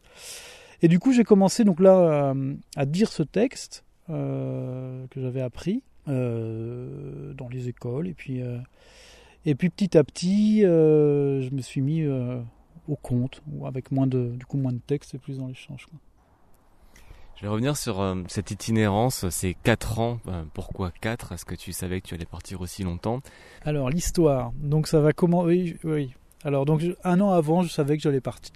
Et 0.82 0.88
du 0.88 0.98
coup, 0.98 1.12
j'ai 1.12 1.24
commencé 1.24 1.64
donc 1.64 1.80
là 1.80 2.34
à, 2.76 2.86
dire 2.86 3.10
ce 3.10 3.22
texte 3.22 3.83
que 4.08 5.20
j'avais 5.20 5.40
appris 5.40 5.82
euh, 6.08 7.32
dans 7.34 7.48
les 7.48 7.68
écoles. 7.68 8.08
Et 8.08 8.14
puis, 8.14 8.42
euh, 8.42 8.58
et 9.44 9.54
puis 9.54 9.70
petit 9.70 9.96
à 9.96 10.04
petit, 10.04 10.62
je 10.62 11.54
me 11.54 11.60
suis 11.60 11.80
mis 11.80 12.04
au 12.88 12.96
compte, 12.96 13.42
avec 13.64 13.90
moins 13.90 14.06
de, 14.06 14.34
du 14.36 14.46
coup 14.46 14.56
moins 14.56 14.72
de 14.72 14.80
texte 14.86 15.14
et 15.14 15.18
plus 15.18 15.38
dans 15.38 15.46
l'échange. 15.46 15.86
Je 17.36 17.42
vais 17.42 17.48
revenir 17.48 17.76
sur 17.76 18.16
cette 18.28 18.52
itinérance, 18.52 19.28
ces 19.28 19.54
4 19.54 19.98
ans. 19.98 20.18
pourquoi 20.54 20.92
4 20.92 21.32
Est-ce 21.32 21.44
que 21.44 21.54
tu 21.54 21.72
savais 21.72 22.00
que 22.00 22.06
tu 22.06 22.14
allais 22.14 22.24
partir 22.24 22.60
aussi 22.60 22.84
longtemps? 22.84 23.20
Alors 23.62 23.90
l'histoire, 23.90 24.52
donc 24.62 24.86
ça 24.86 25.00
va 25.00 25.12
comment 25.12 25.42
Oui, 25.42 25.76
oui. 25.84 26.14
Alors 26.44 26.64
donc 26.64 26.82
un 27.02 27.20
an 27.20 27.30
avant, 27.30 27.62
je 27.62 27.68
savais 27.68 27.96
que 27.96 28.02
j'allais 28.02 28.20
partir 28.20 28.52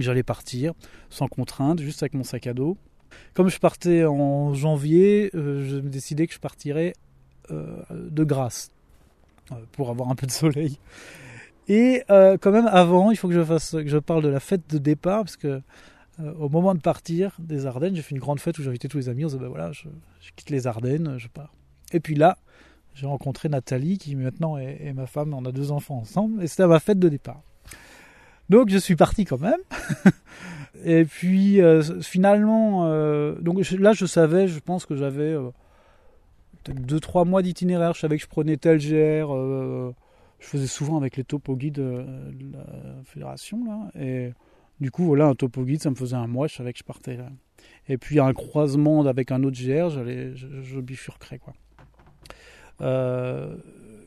j'allais 0.00 0.22
partir 0.22 0.72
sans 1.10 1.28
contrainte, 1.28 1.80
juste 1.80 2.02
avec 2.02 2.14
mon 2.14 2.24
sac 2.24 2.46
à 2.46 2.54
dos. 2.54 2.76
Comme 3.34 3.48
je 3.48 3.58
partais 3.58 4.04
en 4.04 4.54
janvier, 4.54 5.30
euh, 5.34 5.66
je 5.68 5.76
me 5.76 5.90
décidais 5.90 6.26
que 6.26 6.34
je 6.34 6.38
partirais 6.38 6.94
euh, 7.50 7.82
de 7.90 8.24
grâce 8.24 8.70
euh, 9.50 9.56
pour 9.72 9.90
avoir 9.90 10.10
un 10.10 10.14
peu 10.14 10.26
de 10.26 10.32
soleil. 10.32 10.78
Et 11.66 12.02
quand 12.08 12.52
même, 12.52 12.66
avant, 12.66 13.10
il 13.10 13.16
faut 13.16 13.28
que 13.28 13.34
je 13.34 13.98
parle 13.98 14.22
de 14.22 14.28
la 14.28 14.40
fête 14.40 14.68
de 14.68 14.76
départ, 14.76 15.24
parce 15.24 15.38
que 15.38 15.62
au 16.38 16.48
moment 16.50 16.74
de 16.74 16.80
partir 16.80 17.34
des 17.38 17.64
Ardennes, 17.64 17.96
j'ai 17.96 18.02
fait 18.02 18.14
une 18.14 18.20
grande 18.20 18.38
fête 18.38 18.58
où 18.58 18.62
j'ai 18.62 18.68
invité 18.68 18.86
tous 18.86 18.98
les 18.98 19.08
amis. 19.08 19.24
On 19.24 19.28
dit, 19.28 19.38
ben 19.38 19.48
voilà, 19.48 19.72
je, 19.72 19.88
je, 20.20 20.30
quitte 20.36 20.50
les 20.50 20.66
Ardennes, 20.66 21.14
je 21.16 21.26
pars. 21.26 21.54
Et 21.92 22.00
puis 22.00 22.14
là, 22.14 22.36
j'ai 22.92 23.06
rencontré 23.06 23.48
Nathalie, 23.48 23.96
qui 23.96 24.14
maintenant 24.14 24.58
est, 24.58 24.78
est, 24.84 24.92
ma 24.92 25.06
femme. 25.06 25.32
On 25.32 25.44
a 25.46 25.52
deux 25.52 25.72
enfants 25.72 25.96
ensemble, 25.96 26.42
et 26.44 26.48
c'était 26.48 26.66
ma 26.66 26.80
fête 26.80 26.98
de 26.98 27.08
départ. 27.08 27.40
Donc 28.50 28.68
je 28.68 28.78
suis 28.78 28.96
parti 28.96 29.24
quand 29.24 29.40
même. 29.40 29.60
et 30.84 31.06
puis 31.06 31.62
euh, 31.62 31.82
finalement, 32.02 32.84
euh, 32.84 33.34
donc 33.40 33.58
là, 33.70 33.94
je 33.94 34.04
savais, 34.04 34.48
je 34.48 34.60
pense 34.60 34.84
que 34.84 34.94
j'avais 34.94 35.32
euh, 35.32 35.50
peut-être 36.62 36.82
deux 36.84 37.00
trois 37.00 37.24
mois 37.24 37.40
d'itinéraire. 37.40 37.94
Je 37.94 38.00
savais 38.00 38.16
que 38.16 38.22
je 38.22 38.28
prenais 38.28 38.56
tel 38.56 38.78
GR 38.78 39.34
je 40.40 40.50
faisais 40.50 40.66
souvent 40.66 40.98
avec 40.98 41.16
les 41.16 41.24
topo 41.24 41.56
guides 41.56 41.76
de 41.76 42.52
la 42.52 42.66
fédération 43.04 43.64
là 43.64 43.88
et 43.98 44.32
du 44.78 44.90
coup 44.90 45.04
voilà 45.04 45.24
un 45.24 45.34
topo 45.34 45.62
guide 45.62 45.80
ça 45.80 45.88
me 45.88 45.94
faisait 45.94 46.16
un 46.16 46.26
mois 46.26 46.48
je 46.48 46.56
savais 46.56 46.74
que 46.74 46.80
je 46.80 46.84
partais 46.84 47.16
là. 47.16 47.30
et 47.88 47.96
puis 47.96 48.20
un 48.20 48.34
croisement 48.34 49.06
avec 49.06 49.32
un 49.32 49.42
autre 49.42 49.56
GR 49.56 49.88
je, 49.88 50.34
je, 50.34 50.80
bifurquerais 50.80 51.38
quoi 51.38 51.54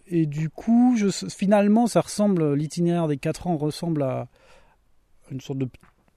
et 0.05 0.27
du 0.27 0.49
coup 0.49 0.95
finalement 1.27 1.87
ça 1.87 2.01
ressemble 2.01 2.53
l'itinéraire 2.53 3.07
des 3.07 3.17
4 3.17 3.47
ans 3.47 3.57
ressemble 3.57 4.03
à 4.03 4.27
une 5.31 5.41
sorte 5.41 5.57
de 5.57 5.67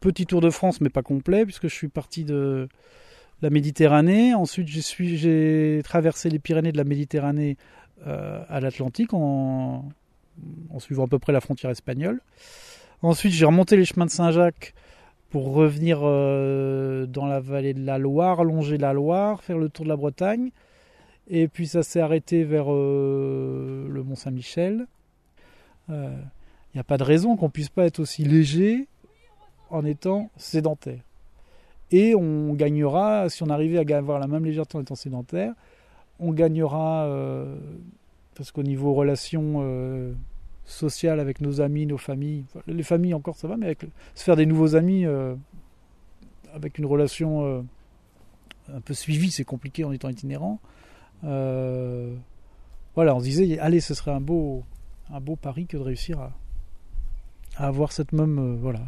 petit 0.01 0.27
tour 0.27 0.41
de 0.41 0.51
France 0.51 0.81
mais 0.81 0.89
pas 0.89 1.03
complet 1.03 1.45
puisque 1.45 1.69
je 1.69 1.75
suis 1.75 1.89
parti 1.89 2.25
de 2.25 2.69
la 3.43 3.51
Méditerranée 3.51 4.35
ensuite 4.35 4.69
j'ai 4.69 5.81
traversé 5.85 6.31
les 6.31 6.39
Pyrénées 6.39 6.73
de 6.73 6.77
la 6.77 6.85
Méditerranée 6.85 7.57
euh, 8.07 8.43
à 8.49 8.61
l'Atlantique 8.61 9.13
en, 9.13 9.85
suivant 10.79 11.05
à 11.05 11.07
peu 11.07 11.19
près 11.19 11.35
la 11.35 11.43
frontière 11.43 11.71
espagnole. 11.71 12.21
Ensuite, 13.03 13.33
j'ai 13.33 13.45
remonté 13.45 13.77
les 13.77 13.85
chemins 13.85 14.07
de 14.07 14.11
Saint-Jacques 14.11 14.73
pour 15.29 15.53
revenir 15.53 16.01
euh, 16.03 17.05
dans 17.05 17.27
la 17.27 17.41
vallée 17.41 17.75
de 17.75 17.85
la 17.85 17.99
Loire, 17.99 18.43
longer 18.43 18.79
la 18.79 18.95
Loire, 18.95 19.43
faire 19.43 19.59
le 19.59 19.69
tour 19.69 19.85
de 19.85 19.91
la 19.91 19.97
Bretagne. 19.97 20.51
Et 21.29 21.47
puis 21.47 21.67
ça 21.67 21.83
s'est 21.83 22.01
arrêté 22.01 22.43
vers 22.43 22.73
euh, 22.73 23.87
le 23.91 24.03
Mont 24.03 24.17
Saint-Michel. 24.17 24.87
Il 25.91 26.77
n'y 26.77 26.81
a 26.81 26.85
pas 26.85 26.97
de 26.99 27.03
raison 27.03 27.37
qu'on 27.37 27.51
puisse 27.51 27.69
pas 27.69 27.85
être 27.85 27.99
aussi 27.99 28.25
léger 28.25 28.87
en 29.71 29.85
étant 29.85 30.31
sédentaire. 30.37 31.03
Et 31.93 32.15
on 32.15 32.55
gagnera, 32.55 33.29
si 33.29 33.43
on 33.43 33.49
arrivait 33.49 33.79
à 33.79 33.97
avoir 33.97 34.19
la 34.19 34.29
même 34.29 34.45
légèreté 34.45 34.79
en 34.79 34.81
étant 34.81 34.95
sédentaire, 34.95 35.55
on 36.21 36.33
gagnera, 36.33 37.07
euh, 37.07 37.57
parce 38.35 38.53
qu'au 38.53 38.63
niveau 38.63 38.95
relations 38.95 39.57
euh, 39.59 40.13
sociales 40.65 41.19
avec 41.19 41.41
nos 41.41 41.61
amis, 41.61 41.87
nos 41.87 41.99
familles, 41.99 42.45
les 42.67 42.83
familles 42.83 43.15
encore 43.15 43.37
ça 43.37 43.49
va, 43.49 43.57
mais 43.57 43.77
se 44.15 44.25
faire 44.25 44.37
des 44.37 44.47
nouveaux 44.47 44.77
amis 44.77 45.05
euh, 45.05 45.35
avec 46.55 46.79
une 46.79 46.87
relation 46.87 47.45
euh, 47.45 47.63
un 48.73 48.81
peu 48.81 48.95
suivie, 48.95 49.31
c'est 49.31 49.45
compliqué 49.45 49.85
en 49.85 49.93
étant 49.93 50.09
itinérant. 50.09 50.61
Voilà, 51.23 53.15
on 53.15 53.21
se 53.21 53.25
disait, 53.25 53.59
allez, 53.59 53.81
ce 53.81 53.95
serait 53.95 54.11
un 54.11 54.21
beau, 54.21 54.65
un 55.13 55.21
beau 55.21 55.37
pari 55.37 55.67
que 55.67 55.77
de 55.77 55.83
réussir 55.83 56.19
à 56.19 56.33
avoir 57.57 57.93
cette 57.93 58.13
même, 58.13 58.57
voilà, 58.57 58.81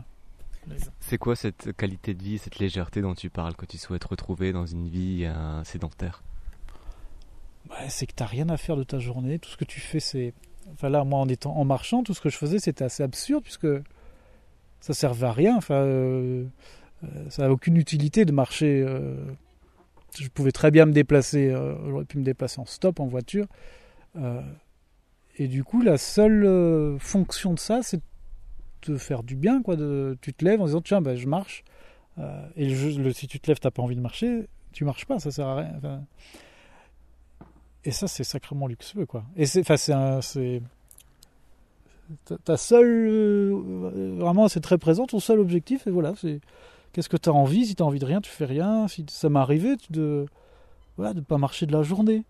c'est 1.00 1.18
quoi 1.18 1.36
cette 1.36 1.72
qualité 1.76 2.14
de 2.14 2.22
vie, 2.22 2.38
cette 2.38 2.58
légèreté 2.58 3.02
dont 3.02 3.14
tu 3.14 3.30
parles, 3.30 3.54
que 3.56 3.66
tu 3.66 3.78
souhaites 3.78 4.04
retrouver 4.04 4.52
dans 4.52 4.66
une 4.66 4.88
vie 4.88 5.24
euh, 5.24 5.64
sédentaire? 5.64 6.22
Bah, 7.68 7.76
C'est 7.88 8.06
que 8.06 8.14
tu 8.14 8.22
n'as 8.22 8.28
rien 8.28 8.48
à 8.48 8.56
faire 8.56 8.76
de 8.76 8.84
ta 8.84 8.98
journée. 8.98 9.38
Tout 9.38 9.50
ce 9.50 9.56
que 9.56 9.64
tu 9.64 9.80
fais, 9.80 10.00
c'est. 10.00 10.32
Enfin 10.72 10.88
là, 10.88 11.04
moi, 11.04 11.20
en, 11.20 11.28
étant, 11.28 11.56
en 11.56 11.64
marchant, 11.64 12.02
tout 12.02 12.14
ce 12.14 12.20
que 12.20 12.28
je 12.28 12.36
faisais, 12.36 12.58
c'était 12.58 12.84
assez 12.84 13.02
absurde, 13.02 13.42
puisque 13.42 13.66
ça 14.80 14.94
servait 14.94 15.26
à 15.26 15.32
rien. 15.32 15.56
Enfin, 15.56 15.74
euh, 15.74 16.44
ça 17.28 17.42
n'a 17.42 17.50
aucune 17.50 17.76
utilité 17.76 18.24
de 18.24 18.32
marcher. 18.32 18.84
Euh, 18.86 19.16
je 20.18 20.28
pouvais 20.28 20.52
très 20.52 20.70
bien 20.70 20.86
me 20.86 20.92
déplacer. 20.92 21.50
Euh, 21.50 21.74
J'aurais 21.88 22.04
pu 22.04 22.18
me 22.18 22.24
déplacer 22.24 22.60
en 22.60 22.66
stop, 22.66 23.00
en 23.00 23.06
voiture. 23.06 23.46
et 25.38 25.48
du 25.48 25.64
coup, 25.64 25.82
la 25.82 25.98
seule 25.98 26.98
fonction 26.98 27.54
de 27.54 27.58
ça, 27.58 27.82
c'est 27.82 28.00
te 28.82 28.98
faire 28.98 29.22
du 29.22 29.36
bien, 29.36 29.62
quoi. 29.62 29.76
De, 29.76 30.18
tu 30.20 30.34
te 30.34 30.44
lèves 30.44 30.60
en 30.60 30.66
disant 30.66 30.82
tiens, 30.82 31.00
ben, 31.00 31.16
je 31.16 31.26
marche. 31.26 31.64
Euh, 32.18 32.46
et 32.56 32.68
le, 32.68 33.12
si 33.12 33.26
tu 33.26 33.40
te 33.40 33.46
lèves, 33.50 33.58
t'as 33.58 33.70
pas 33.70 33.82
envie 33.82 33.96
de 33.96 34.00
marcher, 34.00 34.48
tu 34.72 34.84
marches 34.84 35.06
pas, 35.06 35.18
ça 35.18 35.30
sert 35.30 35.46
à 35.46 35.56
rien. 35.56 36.04
Et 37.84 37.90
ça, 37.90 38.06
c'est 38.06 38.24
sacrément 38.24 38.66
luxueux, 38.66 39.06
quoi. 39.06 39.24
Et 39.36 39.46
c'est, 39.46 39.60
enfin, 39.60 39.76
c'est 40.20 40.62
ta 42.44 42.56
seule, 42.56 43.08
euh, 43.08 44.16
vraiment, 44.18 44.48
c'est 44.48 44.60
très 44.60 44.78
présent. 44.78 45.06
Ton 45.06 45.20
seul 45.20 45.40
objectif, 45.40 45.86
et 45.86 45.90
voilà, 45.90 46.12
c'est 46.16 46.40
qu'est-ce 46.92 47.08
que 47.08 47.16
tu 47.16 47.30
as 47.30 47.32
envie? 47.32 47.66
Si 47.66 47.74
tu 47.74 47.82
as 47.82 47.86
envie 47.86 47.98
de 47.98 48.04
rien, 48.04 48.20
tu 48.20 48.30
fais 48.30 48.44
rien. 48.44 48.86
Si 48.88 49.06
ça 49.08 49.28
m'est 49.30 49.38
arrivé, 49.38 49.76
de, 49.90 50.26
voilà, 50.96 51.14
de 51.14 51.20
pas 51.20 51.38
marcher 51.38 51.66
de 51.66 51.72
la 51.72 51.82
journée. 51.82 52.24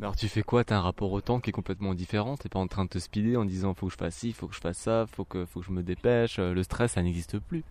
Alors 0.00 0.16
tu 0.16 0.28
fais 0.28 0.42
quoi? 0.42 0.64
T'as 0.64 0.76
un 0.76 0.80
rapport 0.80 1.12
au 1.12 1.20
temps 1.20 1.38
qui 1.40 1.50
est 1.50 1.52
complètement 1.52 1.94
différent? 1.94 2.36
T'es 2.36 2.48
pas 2.48 2.58
en 2.58 2.66
train 2.66 2.84
de 2.84 2.90
te 2.90 2.98
speeder 2.98 3.36
en 3.36 3.44
disant 3.44 3.74
faut 3.74 3.86
que 3.86 3.92
je 3.92 3.98
fasse 3.98 4.14
ci, 4.16 4.32
faut 4.32 4.48
que 4.48 4.54
je 4.54 4.60
fasse 4.60 4.78
ça, 4.78 5.06
faut 5.06 5.24
que 5.24 5.44
faut 5.44 5.60
que 5.60 5.66
je 5.66 5.72
me 5.72 5.82
dépêche. 5.82 6.38
Le 6.38 6.62
stress, 6.62 6.92
ça 6.92 7.02
n'existe 7.02 7.38
plus. 7.38 7.62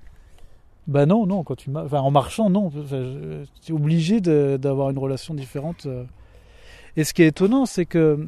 Bah 0.88 1.06
non, 1.06 1.26
non. 1.26 1.44
Quand 1.44 1.56
tu 1.56 1.70
enfin, 1.76 2.00
en 2.00 2.12
marchant, 2.12 2.50
non. 2.50 2.72
Tu 3.62 3.72
es 3.72 3.76
obligé 3.76 4.22
d'avoir 4.22 4.90
une 4.90 4.98
relation 4.98 5.34
différente. 5.34 5.88
Et 6.96 7.04
ce 7.04 7.14
qui 7.14 7.24
est 7.24 7.28
étonnant, 7.28 7.66
c'est 7.66 7.86
que 7.86 8.28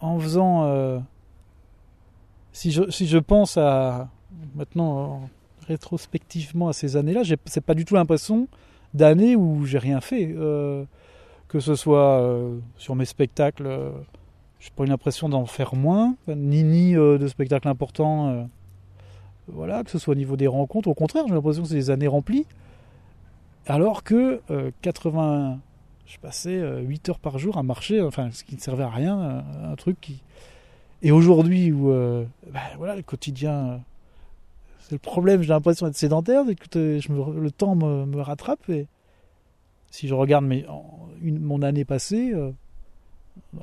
en 0.00 0.18
faisant, 0.18 0.64
euh, 0.64 0.98
si 2.52 2.70
je 2.70 2.90
si 2.90 3.06
je 3.06 3.18
pense 3.18 3.56
à 3.56 4.08
maintenant 4.54 5.28
rétrospectivement 5.66 6.68
à 6.68 6.72
ces 6.72 6.96
années-là, 6.96 7.22
c'est 7.46 7.60
pas 7.60 7.74
du 7.74 7.84
tout 7.84 7.94
l'impression 7.94 8.48
d'années 8.94 9.36
où 9.36 9.66
j'ai 9.66 9.78
rien 9.78 10.00
fait. 10.00 10.34
Euh, 10.34 10.84
que 11.48 11.60
ce 11.60 11.74
soit 11.74 12.20
euh, 12.20 12.58
sur 12.76 12.94
mes 12.94 13.06
spectacles, 13.06 13.66
euh, 13.66 13.90
j'ai 14.60 14.70
pas 14.70 14.84
eu 14.84 14.86
l'impression 14.86 15.28
d'en 15.28 15.46
faire 15.46 15.74
moins, 15.74 16.14
ni 16.28 16.62
ni 16.62 16.96
euh, 16.96 17.18
de 17.18 17.26
spectacles 17.26 17.68
importants. 17.68 18.28
Euh, 18.28 18.44
voilà, 19.48 19.82
que 19.82 19.90
ce 19.90 19.98
soit 19.98 20.12
au 20.12 20.16
niveau 20.16 20.36
des 20.36 20.46
rencontres, 20.46 20.88
au 20.88 20.94
contraire, 20.94 21.24
j'ai 21.26 21.34
l'impression 21.34 21.62
que 21.62 21.68
c'est 21.68 21.74
des 21.74 21.90
années 21.90 22.06
remplies. 22.06 22.46
Alors 23.66 24.02
que 24.02 24.42
80, 24.82 25.58
je 26.06 26.18
passais 26.18 26.60
8 26.82 27.08
heures 27.08 27.18
par 27.18 27.38
jour 27.38 27.56
à 27.56 27.62
marcher, 27.62 28.02
enfin, 28.02 28.30
ce 28.30 28.44
qui 28.44 28.54
ne 28.54 28.60
servait 28.60 28.84
à 28.84 28.90
rien, 28.90 29.44
un 29.62 29.74
truc 29.76 29.98
qui. 30.00 30.22
Et 31.00 31.12
aujourd'hui, 31.12 31.70
ben, 31.70 32.26
voilà, 32.76 32.94
le 32.94 33.02
quotidien, 33.02 33.80
c'est 34.80 34.92
le 34.92 34.98
problème, 34.98 35.40
j'ai 35.42 35.48
l'impression 35.48 35.86
d'être 35.86 35.96
sédentaire, 35.96 36.44
je 36.46 37.12
me, 37.12 37.40
le 37.40 37.50
temps 37.50 37.74
me, 37.74 38.20
rattrape 38.20 38.70
si 39.90 40.08
je 40.08 40.14
regarde 40.14 40.44
mes, 40.44 40.66
une, 41.22 41.40
mon 41.40 41.62
année 41.62 41.84
passée, 41.84 42.32
euh, 42.32 42.52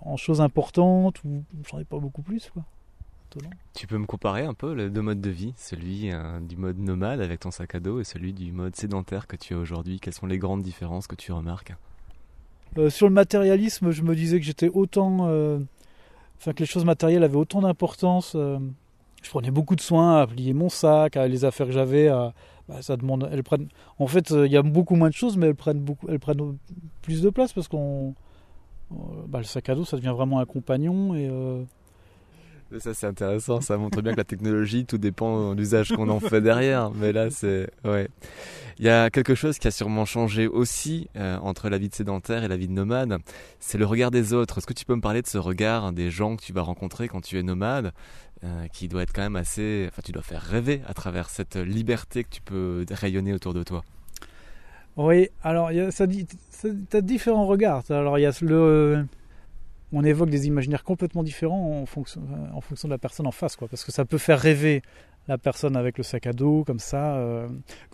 en 0.02 0.18
choses 0.18 0.42
importantes, 0.42 1.24
ou 1.24 1.44
j'en 1.70 1.80
ai 1.80 1.86
pas 1.86 2.00
beaucoup 2.00 2.22
plus. 2.22 2.50
Quoi. 2.54 2.64
Tu 3.74 3.86
peux 3.86 3.98
me 3.98 4.06
comparer 4.06 4.46
un 4.46 4.54
peu 4.54 4.72
les 4.74 4.90
deux 4.90 5.02
modes 5.02 5.20
de 5.20 5.30
vie, 5.30 5.54
celui 5.58 6.12
euh, 6.12 6.40
du 6.40 6.56
mode 6.56 6.80
nomade 6.80 7.20
avec 7.20 7.42
ton 7.42 7.52
sac 7.52 7.76
à 7.76 7.82
dos 7.82 8.00
et 8.00 8.06
celui 8.06 8.32
du 8.32 8.54
mode 8.54 8.78
sédentaire 8.78 9.28
que 9.28 9.36
tu 9.36 9.54
as 9.54 9.58
aujourd'hui 9.58 10.00
Quelles 10.00 10.14
sont 10.14 10.26
les 10.26 10.38
grandes 10.38 10.62
différences 10.62 11.08
que 11.08 11.16
tu 11.16 11.34
remarques? 11.34 11.76
Euh, 12.78 12.90
Sur 12.90 13.08
le 13.08 13.14
matérialisme, 13.14 13.92
je 13.92 14.04
me 14.04 14.16
disais 14.16 14.40
que 14.40 14.46
j'étais 14.46 14.70
autant. 14.70 15.26
Enfin, 16.38 16.54
que 16.54 16.60
les 16.60 16.66
choses 16.66 16.86
matérielles 16.86 17.24
avaient 17.24 17.36
autant 17.36 17.62
d'importance. 17.62 18.36
Je 18.36 19.30
prenais 19.30 19.52
beaucoup 19.52 19.76
de 19.76 19.82
soin 19.82 20.22
à 20.22 20.28
plier 20.28 20.54
mon 20.54 20.70
sac, 20.70 21.18
à 21.18 21.28
les 21.28 21.46
affaires 21.46 21.66
que 21.66 21.74
j'avais, 21.74 22.08
à, 22.08 22.34
bah, 22.68 22.80
en 24.00 24.08
fait, 24.08 24.30
il 24.32 24.52
y 24.52 24.58
a 24.58 24.64
beaucoup 24.64 24.96
moins 24.96 25.10
de 25.10 25.14
choses, 25.14 25.38
mais 25.38 25.48
elles 25.48 25.56
prennent 25.56 25.82
beaucoup, 25.82 26.08
elles 26.10 26.20
prennent 26.20 26.58
plus 27.02 27.22
de 27.22 27.30
place 27.30 27.54
parce 27.54 27.68
qu'on, 27.68 28.16
bah, 29.28 29.40
le 29.40 29.44
sac 29.44 29.70
à 29.70 29.76
dos, 29.76 29.86
ça 29.86 29.98
devient 29.98 30.14
vraiment 30.16 30.40
un 30.40 30.46
compagnon 30.46 31.16
et. 31.16 31.30
Ça 32.80 32.94
c'est 32.94 33.08
intéressant, 33.08 33.62
ça 33.62 33.78
montre 33.78 34.02
bien 34.02 34.12
que 34.12 34.18
la 34.18 34.24
technologie, 34.24 34.86
tout 34.86 34.98
dépend 34.98 35.54
de 35.54 35.58
l'usage 35.58 35.94
qu'on 35.94 36.10
en 36.10 36.20
fait 36.20 36.42
derrière. 36.42 36.92
Mais 36.92 37.14
là, 37.14 37.30
c'est 37.30 37.70
ouais. 37.84 38.10
Il 38.80 38.86
y 38.86 38.90
a 38.90 39.10
quelque 39.10 39.36
chose 39.36 39.58
qui 39.60 39.68
a 39.68 39.72
sûrement 39.72 40.04
changé 40.04 40.48
aussi 40.48 41.08
euh, 41.16 41.38
entre 41.38 41.70
la 41.70 41.78
vie 41.78 41.88
de 41.88 41.96
sédentaire 41.96 42.44
et 42.44 42.48
la 42.48 42.58
vie 42.58 42.68
de 42.68 42.74
nomade. 42.74 43.20
C'est 43.60 43.78
le 43.78 43.86
regard 43.86 44.12
des 44.12 44.34
autres. 44.34 44.58
Est-ce 44.58 44.68
que 44.68 44.74
tu 44.74 44.84
peux 44.84 44.96
me 44.96 45.02
parler 45.02 45.22
de 45.22 45.28
ce 45.28 45.38
regard 45.38 45.94
des 45.94 46.10
gens 46.10 46.36
que 46.36 46.42
tu 46.42 46.52
vas 46.52 46.62
rencontrer 46.62 47.08
quand 47.08 47.22
tu 47.22 47.40
es 47.40 47.44
nomade 47.44 47.94
euh, 48.44 48.68
qui 48.74 48.90
doit 48.90 49.04
être 49.04 49.14
quand 49.14 49.22
même 49.22 49.38
assez. 49.38 49.86
Enfin, 49.88 50.02
tu 50.04 50.12
dois 50.12 50.24
faire 50.24 50.42
rêver 50.42 50.82
à 50.88 50.94
travers 50.94 51.30
cette 51.30 51.56
liberté 51.56 52.26
que 52.26 52.30
tu 52.30 52.42
peux 52.42 52.86
rayonner 52.92 53.34
autour 53.34 53.54
de 53.54 53.64
toi? 53.64 53.84
Oui, 54.98 55.30
alors 55.44 55.72
y 55.72 55.80
a, 55.80 55.92
ça 55.92 56.08
dit, 56.08 56.28
t'as 56.90 57.02
différents 57.02 57.48
regards. 57.48 57.84
Alors 57.90 58.18
il 58.20 58.24
y 58.24 58.26
a 58.26 58.32
le, 58.42 59.06
on 59.96 60.04
évoque 60.04 60.30
des 60.30 60.46
imaginaires 60.46 60.84
complètement 60.84 61.24
différents 61.24 61.82
en 61.82 61.86
fonction, 61.86 62.22
de 62.22 62.90
la 62.90 62.98
personne 62.98 63.26
en 63.28 63.32
face, 63.32 63.56
quoi. 63.56 63.70
Parce 63.70 63.86
que 63.86 63.94
ça 63.94 64.04
peut 64.04 64.18
faire 64.18 64.40
rêver 64.40 64.82
la 65.30 65.38
personne 65.38 65.78
avec 65.78 65.98
le 65.98 66.04
sac 66.04 66.28
à 66.28 66.34
dos 66.34 66.66
comme 66.66 66.80
ça. 66.80 67.16
Euh, 67.16 67.48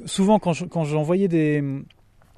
souvent, 0.06 0.40
quand 0.40 0.54
je, 0.54 0.66
j'envoyais 0.84 1.28
des, 1.28 1.64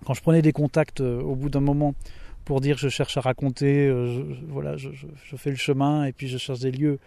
quand 0.05 0.13
je 0.13 0.21
prenais 0.21 0.41
des 0.41 0.51
contacts 0.51 0.99
euh, 0.99 1.21
au 1.21 1.35
bout 1.35 1.49
d'un 1.49 1.61
moment 1.61 1.95
pour 2.43 2.59
dire 2.59 2.77
je 2.77 2.89
cherche 2.89 3.15
à 3.15 3.21
raconter, 3.21 3.87
euh, 3.87 4.13
je, 4.13 4.21
voilà, 4.49 4.75
je, 4.75 4.89
je, 4.91 5.35
fais 5.37 5.49
le 5.49 5.55
chemin 5.55 6.03
et 6.03 6.11
puis 6.11 6.27
je 6.27 6.37
cherche 6.37 6.59
des 6.59 6.71
lieux 6.71 6.99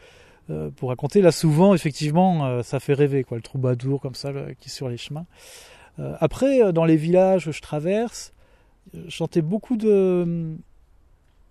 pour 0.76 0.90
raconter. 0.90 1.22
Là, 1.22 1.32
souvent, 1.32 1.74
effectivement, 1.74 2.62
ça 2.62 2.78
fait 2.78 2.94
rêver, 2.94 3.24
quoi, 3.24 3.36
le 3.36 3.42
troubadour 3.42 4.00
comme 4.00 4.14
ça 4.14 4.32
qui 4.60 4.68
est 4.68 4.72
sur 4.72 4.88
les 4.88 4.96
chemins. 4.96 5.26
après, 5.98 6.72
dans 6.72 6.84
les 6.84 6.96
villages 6.96 7.46
que 7.46 7.50
je 7.50 7.60
traverse, 7.60 8.32
je 8.94 9.10
sentais 9.10 9.42
beaucoup 9.42 9.76
de 9.76 10.56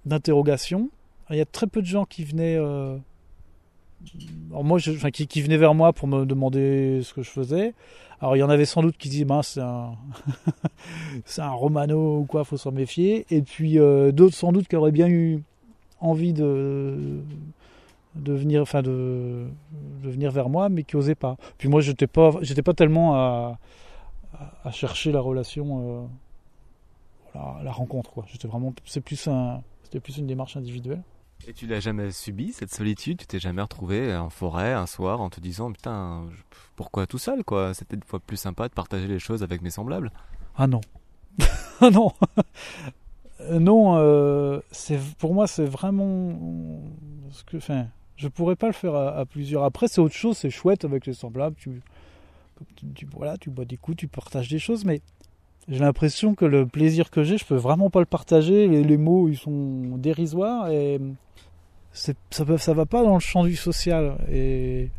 d'interrogations. 0.06 0.90
Il 1.32 1.38
y 1.38 1.42
a 1.42 1.46
très 1.46 1.68
peu 1.68 1.82
de 1.82 1.88
gens 1.88 2.06
qui 2.06 2.24
venaient 2.24 2.58
alors 4.50 4.64
moi, 4.64 4.80
enfin, 4.90 5.12
qui, 5.12 5.42
venaient 5.42 5.58
vers 5.58 5.74
moi 5.74 5.94
pour 5.94 6.08
me 6.08 6.26
demander 6.26 7.02
ce 7.04 7.14
que 7.14 7.24
je 7.24 7.30
faisais. 7.30 7.74
Alors 8.22 8.36
il 8.36 8.40
y 8.40 8.44
en 8.44 8.50
avait 8.50 8.66
sans 8.66 8.82
doute 8.82 8.98
qui 8.98 9.10
disaient, 9.10 9.26
ben, 9.26 9.42
c'est 9.42 9.62
un, 9.62 9.94
c'est 11.26 11.42
un 11.42 11.52
romano 11.52 12.20
ou 12.20 12.26
quoi, 12.26 12.44
faut 12.44 12.58
s'en 12.58 12.72
méfier. 12.72 13.26
Et 13.30 13.42
puis 13.42 13.80
euh, 13.80 14.12
d'autres 14.12 14.36
sans 14.36 14.52
doute 14.52 14.68
qui 14.68 14.76
auraient 14.76 14.92
bien 14.92 15.08
eu 15.08 15.44
envie 16.00 16.34
de, 16.34 17.22
de 18.16 18.34
venir, 18.34 18.62
enfin 18.62 18.82
de, 18.82 19.48
venir 20.04 20.32
vers 20.32 20.50
moi, 20.50 20.70
mais 20.70 20.84
qui 20.84 20.96
osaient 20.96 21.16
pas. 21.16 21.38
Puis 21.58 21.68
moi, 21.68 21.82
j'étais 21.82 22.08
pas, 22.08 22.32
j'étais 22.42 22.62
pas 22.62 22.74
tellement 22.74 23.16
à, 23.16 23.58
à, 24.64 24.72
chercher 24.72 25.12
la 25.12 25.20
relation, 25.20 26.08
euh, 27.36 27.42
la, 27.64 27.72
rencontre, 27.72 28.12
quoi. 28.12 28.26
J'étais 28.28 28.48
vraiment, 28.48 28.74
c'est 28.86 29.02
plus 29.02 29.28
un, 29.28 29.62
c'était 29.84 30.00
plus 30.00 30.18
une 30.18 30.28
démarche 30.28 30.56
individuelle. 30.58 31.02
Et 31.48 31.54
tu 31.54 31.68
l'as 31.68 31.80
jamais 31.80 32.12
subi 32.12 32.54
cette 32.54 32.74
solitude? 32.74 33.20
Tu 33.20 33.28
t'es 33.28 33.40
jamais 33.40 33.62
retrouvé 33.62 34.16
en 34.16 34.30
forêt 34.30 34.74
un 34.74 34.88
soir 34.88 35.22
en 35.22 35.30
te 35.30 35.40
disant 35.40 35.72
putain 35.72 36.26
pourquoi 36.76 37.06
tout 37.06 37.18
seul 37.18 37.44
quoi? 37.44 37.74
C'était 37.74 37.96
une 37.96 38.04
fois 38.04 38.20
plus 38.20 38.38
sympa 38.38 38.68
de 38.68 38.74
partager 38.74 39.08
les 39.08 39.20
choses 39.20 39.44
avec 39.44 39.62
mes 39.62 39.70
semblables. 39.70 40.12
Ah 40.56 40.68
non, 40.68 40.82
ah 41.82 41.90
non, 41.92 42.12
non. 43.52 43.98
Euh, 43.98 44.60
pour 45.20 45.34
moi 45.34 45.48
c'est 45.48 45.66
vraiment 45.66 46.82
ce 47.32 47.44
que, 47.44 47.58
enfin, 47.58 47.88
je 48.16 48.28
pourrais 48.28 48.56
pas 48.56 48.68
le 48.68 48.74
faire 48.74 48.96
à, 48.96 49.26
plusieurs. 49.26 49.64
Après 49.64 49.88
c'est 49.88 50.02
autre 50.02 50.16
chose, 50.16 50.38
c'est 50.38 50.50
chouette 50.50 50.84
avec 50.86 51.06
les 51.06 51.14
semblables. 51.14 51.56
Tu, 51.58 51.82
tu, 52.96 53.06
voilà, 53.14 53.38
tu 53.38 53.50
bois 53.50 53.66
des 53.66 53.78
coups, 53.78 53.98
tu 53.98 54.08
partages 54.08 54.50
des 54.50 54.60
choses, 54.60 54.86
mais 54.86 55.02
j'ai 55.68 55.80
l'impression 55.80 56.36
que 56.36 56.46
le 56.46 56.66
plaisir 56.66 57.10
que 57.10 57.24
j'ai, 57.24 57.38
je 57.38 57.46
peux 57.46 57.56
vraiment 57.56 57.90
pas 57.90 58.00
le 58.00 58.06
partager. 58.06 58.68
Les, 58.68 58.84
les 58.84 58.98
mots, 58.98 59.28
ils 59.30 59.38
sont 59.38 59.98
dérisoires 59.98 60.70
et 60.70 61.00
ça, 61.92 62.14
ça 62.30 62.74
va 62.74 62.86
pas 62.86 63.04
dans 63.04 63.16
le 63.16 63.20
champ 63.20 63.44
du 63.44 63.56
social 63.56 64.18
et, 64.32 64.90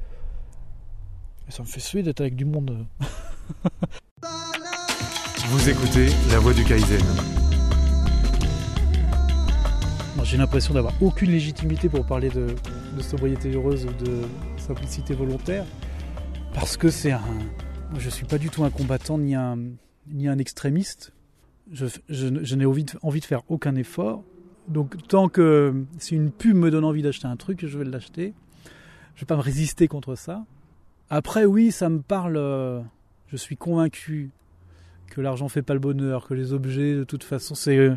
ça 1.49 1.63
me 1.63 1.69
fait 1.69 1.81
suer 1.81 2.03
d'être 2.03 2.21
avec 2.21 2.35
du 2.35 2.45
monde. 2.45 2.87
Vous 5.49 5.69
écoutez 5.69 6.09
La 6.31 6.41
Voix 6.41 6.53
du 6.53 6.65
Kaizen. 6.65 7.01
J'ai 10.25 10.39
l'impression 10.39 10.75
d'avoir 10.75 10.93
aucune 11.01 11.31
légitimité 11.31 11.89
pour 11.89 12.05
parler 12.05 12.31
de, 12.31 12.49
sobriété 13.01 13.53
heureuse 13.53 13.87
ou 13.87 14.05
de 14.05 14.23
simplicité 14.57 15.15
volontaire 15.15 15.65
parce 16.53 16.77
que 16.77 16.91
c'est 16.91 17.13
un. 17.13 17.21
Je 17.97 18.11
suis 18.11 18.27
pas 18.27 18.37
du 18.37 18.51
tout 18.51 18.65
un 18.65 18.71
combattant 18.71 19.19
ni 19.19 19.37
un, 19.37 19.57
ni 20.11 20.29
un 20.29 20.39
extrémiste. 20.39 21.13
Je, 21.73 22.55
n'ai 22.55 22.65
envie 22.65 22.85
de, 22.85 23.25
faire 23.25 23.43
aucun 23.49 23.75
effort 23.75 24.23
donc 24.69 25.07
tant 25.07 25.29
que 25.29 25.85
si 25.99 26.15
une 26.15 26.31
pub 26.31 26.57
me 26.57 26.71
donne 26.71 26.85
envie 26.85 27.03
d'acheter 27.03 27.27
un 27.27 27.37
truc, 27.37 27.67
je 27.67 27.79
vais 27.79 27.85
l'acheter. 27.85 28.35
Je 29.15 29.21
vais 29.21 29.27
pas 29.27 29.37
me 29.37 29.43
résister 29.43 29.89
contre 29.89 30.15
ça. 30.17 30.45
Après 31.09 31.45
oui, 31.45 31.71
ça 31.73 31.89
me 31.89 32.01
parle. 32.01 32.37
Euh, 32.37 32.81
je 33.29 33.37
suis 33.37 33.57
convaincu 33.57 34.31
que 35.11 35.21
l'argent 35.21 35.49
fait 35.49 35.63
pas 35.63 35.75
le 35.75 35.81
bonheur, 35.81 36.27
que 36.27 36.35
les 36.35 36.53
objets 36.53 36.95
de 36.95 37.05
toute 37.05 37.25
façon 37.25 37.55
c'est 37.55 37.77
euh, 37.77 37.97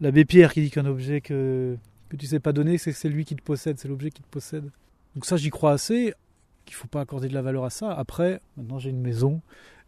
l'abbé 0.00 0.24
Pierre 0.24 0.52
qui 0.52 0.60
dit 0.60 0.70
qu'un 0.70 0.86
objet 0.86 1.20
que 1.20 1.76
que 2.10 2.16
tu 2.16 2.26
sais 2.26 2.40
pas 2.40 2.52
donner, 2.52 2.76
c'est 2.76 2.92
c'est 2.92 3.08
lui 3.08 3.24
qui 3.24 3.34
te 3.34 3.42
possède, 3.42 3.78
c'est 3.78 3.88
l'objet 3.88 4.10
qui 4.10 4.22
te 4.22 4.28
possède. 4.28 4.70
Donc 5.14 5.24
ça 5.24 5.36
j'y 5.36 5.50
crois 5.50 5.72
assez 5.72 6.12
qu'il 6.66 6.74
faut 6.74 6.88
pas 6.88 7.00
accorder 7.00 7.28
de 7.28 7.34
la 7.34 7.42
valeur 7.42 7.64
à 7.64 7.70
ça. 7.70 7.92
Après, 7.92 8.40
maintenant 8.56 8.78
j'ai 8.78 8.90
une 8.90 9.00
maison, 9.00 9.40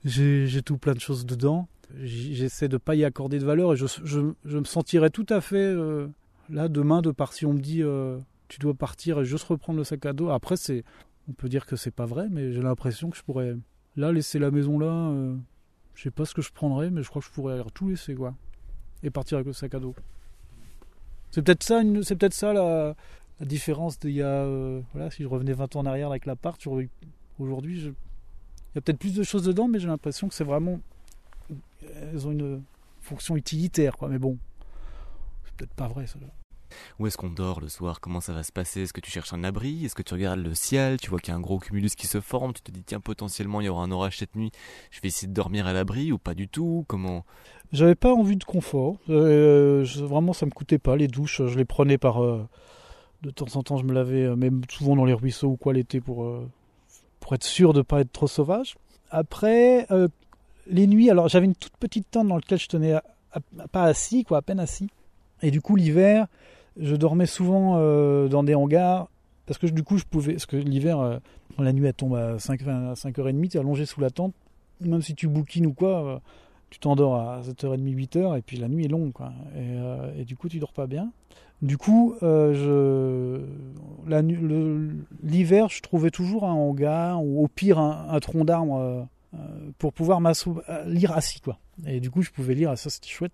j'ai 0.07 0.63
tout 0.63 0.79
plein 0.79 0.95
de 0.95 1.01
choses 1.01 1.27
dedans 1.27 1.69
j'essaie 2.03 2.69
de 2.69 2.77
pas 2.77 2.95
y 2.95 3.05
accorder 3.05 3.39
de 3.39 3.45
valeur 3.45 3.73
et 3.73 3.77
je, 3.77 3.87
je, 3.87 4.59
me 4.59 4.65
sentirais 4.65 5.11
tout 5.11 5.27
à 5.29 5.41
fait 5.41 5.57
euh, 5.57 6.09
là 6.51 6.69
demain 6.69 7.03
de 7.03 7.11
partir. 7.11 7.37
Si 7.37 7.47
on 7.47 7.53
me 7.53 7.61
dit 7.61 7.83
euh, 7.83 8.19
tu 8.49 8.59
dois 8.59 8.75
partir 8.75 9.21
et 9.21 9.25
juste 9.25 9.45
reprendre 9.45 9.79
le 9.79 9.85
sac 9.85 10.05
à 10.07 10.13
dos, 10.13 10.31
après 10.31 10.57
c'est, 10.57 10.85
on 11.29 11.33
peut 11.33 11.49
dire 11.49 11.67
que 11.67 11.77
c'est 11.77 11.91
pas 11.91 12.07
vrai, 12.07 12.29
mais 12.31 12.53
j'ai 12.53 12.63
l'impression 12.63 13.11
que 13.11 13.17
je 13.17 13.23
pourrais 13.23 13.57
là 13.97 14.13
laisser 14.13 14.39
la 14.39 14.51
maison 14.51 14.79
là. 14.79 14.87
Euh, 14.87 15.37
je 15.95 16.03
sais 16.03 16.11
pas 16.11 16.27
ce 16.27 16.35
que 16.35 16.43
je 16.43 16.53
prendrais, 16.53 16.91
mais 16.91 17.03
je 17.03 17.09
crois 17.09 17.23
que 17.23 17.29
je 17.29 17.33
pourrais 17.33 17.63
tout 17.73 17.89
laisser 17.89 18.15
quoi 18.15 18.35
et 19.03 19.11
partir 19.11 19.39
avec 19.39 19.47
le 19.47 19.53
sac 19.53 19.75
à 19.75 19.81
dos. 19.81 19.95
C'est 21.31 21.43
peut-être 21.43 21.63
ça, 21.63 21.83
c'est 22.03 22.17
peut-être 22.17 22.35
ça 22.35 22.53
la, 22.53 22.95
différence 23.41 23.99
d'il 23.99 24.13
y 24.13 24.23
a 24.23 24.47
voilà 24.93 25.11
si 25.11 25.23
je 25.23 25.29
revenais 25.29 25.53
20 25.53 25.77
ans 25.77 25.81
en 25.81 25.87
arrière 25.87 26.09
avec 26.09 26.27
l'appart, 26.27 26.61
aujourd'hui 27.39 27.95
il 28.77 28.79
y 28.79 28.81
a 28.81 28.83
peut-être 28.83 28.99
plus 28.99 29.15
de 29.15 29.23
choses 29.23 29.45
dedans, 29.45 29.69
mais 29.69 29.79
j'ai 29.79 29.89
l'impression 29.89 30.29
que 30.29 30.35
c'est 30.35 30.45
vraiment 30.45 30.81
elles 32.13 32.29
ont 32.29 32.33
une 32.33 32.63
fonction 33.01 33.35
utilitaire, 33.35 33.97
quoi. 33.97 34.11
Mais 34.11 34.19
bon, 34.19 34.37
c'est 35.45 35.55
peut-être 35.55 35.73
pas 35.73 35.89
vrai, 35.89 36.07
ça. 36.07 36.19
Où 36.99 37.07
est-ce 37.07 37.17
qu'on 37.17 37.31
dort 37.31 37.63
le 37.63 37.71
soir? 37.71 38.01
Comment 38.01 38.21
ça 38.21 38.35
va 38.35 38.43
se 38.43 38.53
passer? 38.53 38.83
Est-ce 38.83 38.93
que 38.93 39.01
tu 39.01 39.11
cherches 39.11 39.33
un 39.33 39.45
abri? 39.45 39.87
Est-ce 39.87 39.95
que 39.95 40.03
tu 40.03 40.13
regardes 40.13 40.41
le 40.41 40.55
ciel? 40.55 41.01
Tu 41.01 41.09
vois 41.09 41.21
qu'il 41.21 41.33
y 41.33 41.35
a 41.35 41.39
un 41.39 41.41
gros 41.41 41.59
cumulus 41.59 41.95
qui 41.97 42.07
se 42.07 42.21
forme? 42.21 42.53
Tu 42.53 42.61
te 42.61 42.71
dis, 42.71 42.83
tiens, 42.83 43.01
potentiellement, 43.01 43.63
il 43.63 43.65
y 43.65 43.69
aura 43.71 43.83
un 43.83 43.91
orage 43.91 44.19
cette 44.19 44.37
nuit. 44.37 44.51
Je 44.91 45.01
vais 45.01 45.09
essayer 45.09 45.27
de 45.27 45.33
dormir 45.33 45.67
à 45.67 45.73
l'abri 45.73 46.13
ou 46.13 46.19
pas 46.19 46.35
du 46.35 46.47
tout? 46.47 46.85
Comment? 46.87 47.25
J'avais 47.73 47.95
pas 47.95 48.13
envie 48.13 48.37
de 48.37 48.45
confort. 48.45 48.99
Euh, 49.09 49.87
vraiment, 50.03 50.35
ça 50.35 50.45
me 50.45 50.51
coûtait 50.51 50.79
pas. 50.79 50.97
Les 50.97 51.09
douches, 51.09 51.41
je 51.47 51.57
les 51.57 51.65
prenais 51.65 51.97
par. 51.97 52.23
Euh, 52.23 52.47
de 53.23 53.31
temps 53.31 53.47
en 53.55 53.63
temps, 53.63 53.79
je 53.79 53.85
me 53.85 53.95
lavais, 53.95 54.25
euh, 54.25 54.37
même 54.37 54.61
souvent 54.69 54.97
dans 54.97 55.07
les 55.07 55.15
ruisseaux 55.15 55.49
ou 55.49 55.57
quoi 55.57 55.73
l'été 55.73 56.03
pour, 56.03 56.29
pour 57.27 57.35
être 57.35 57.43
sûr 57.43 57.73
de 57.73 57.79
ne 57.79 57.83
pas 57.83 58.03
être 58.03 58.13
trop 58.13 58.29
sauvage. 58.29 58.77
Après, 59.11 59.89
les 60.69 60.87
nuits, 60.87 61.11
alors 61.11 61.27
j'avais 61.27 61.47
une 61.47 61.57
toute 61.57 61.77
petite 61.77 62.09
tente 62.09 62.29
dans 62.29 62.37
laquelle 62.37 62.61
je 62.61 62.69
tenais 62.69 62.95
pas 63.73 63.83
assis, 63.83 64.23
quoi, 64.23 64.39
à 64.39 64.43
peine 64.43 64.61
assis. 64.61 64.89
Et 65.43 65.51
du 65.51 65.61
coup, 65.61 65.75
l'hiver, 65.75 66.29
je 66.79 66.95
dormais 66.95 67.27
souvent 67.27 67.79
euh, 67.79 68.29
dans 68.29 68.45
des 68.45 68.55
hangars 68.55 69.09
parce 69.47 69.59
que 69.59 69.67
du 69.67 69.83
coup, 69.83 69.99
je 69.99 70.05
pouvais. 70.05 70.35
Parce 70.35 70.47
que 70.47 70.57
l'hiver, 70.57 71.01
euh, 71.01 71.19
la 71.59 71.73
nuit, 71.73 71.87
elle 71.87 71.95
tombe 71.95 72.15
à 72.15 72.39
5, 72.39 72.63
h 72.63 72.95
5h30, 72.95 73.49
tu 73.49 73.57
es 73.57 73.61
allongé 73.61 73.87
sous 73.87 74.01
la 74.01 74.11
tente. 74.11 74.35
Même 74.81 75.03
si 75.03 75.15
tu 75.15 75.27
bouquines 75.29 75.67
ou 75.67 75.73
quoi, 75.73 76.05
euh, 76.05 76.19
tu 76.71 76.79
t'endors 76.79 77.17
à 77.17 77.41
7h30, 77.43 77.79
8h, 77.81 78.39
et 78.39 78.43
puis 78.43 78.57
la 78.57 78.69
nuit 78.69 78.85
est 78.85 78.89
longue, 78.89 79.13
quoi. 79.13 79.33
Et, 80.17 80.25
du 80.25 80.37
coup, 80.37 80.49
tu 80.49 80.59
dors 80.59 80.73
pas 80.73 80.87
bien. 80.87 81.11
Du 81.63 81.79
coup, 81.79 82.17
je, 82.21 83.41
l'hiver, 85.23 85.69
je 85.69 85.81
trouvais 85.81 86.11
toujours 86.11 86.45
un 86.45 86.53
hangar, 86.53 87.25
ou 87.25 87.45
au 87.45 87.49
pire, 87.49 87.79
un 87.79 88.19
tronc 88.21 88.45
d'arbre 88.45 89.09
euh, 89.35 89.71
pour 89.79 89.93
pouvoir 89.93 90.21
euh, 90.25 90.85
lire 90.87 91.13
assis 91.13 91.41
quoi. 91.41 91.59
Et 91.85 92.01
du 92.01 92.11
coup, 92.11 92.23
je 92.23 92.31
pouvais 92.31 92.55
lire, 92.55 92.77
ça 92.79 92.91
c'était 92.91 93.09
chouette. 93.09 93.33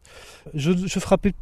Je, 0.54 0.72
je, 0.72 0.98
frappais 0.98 1.34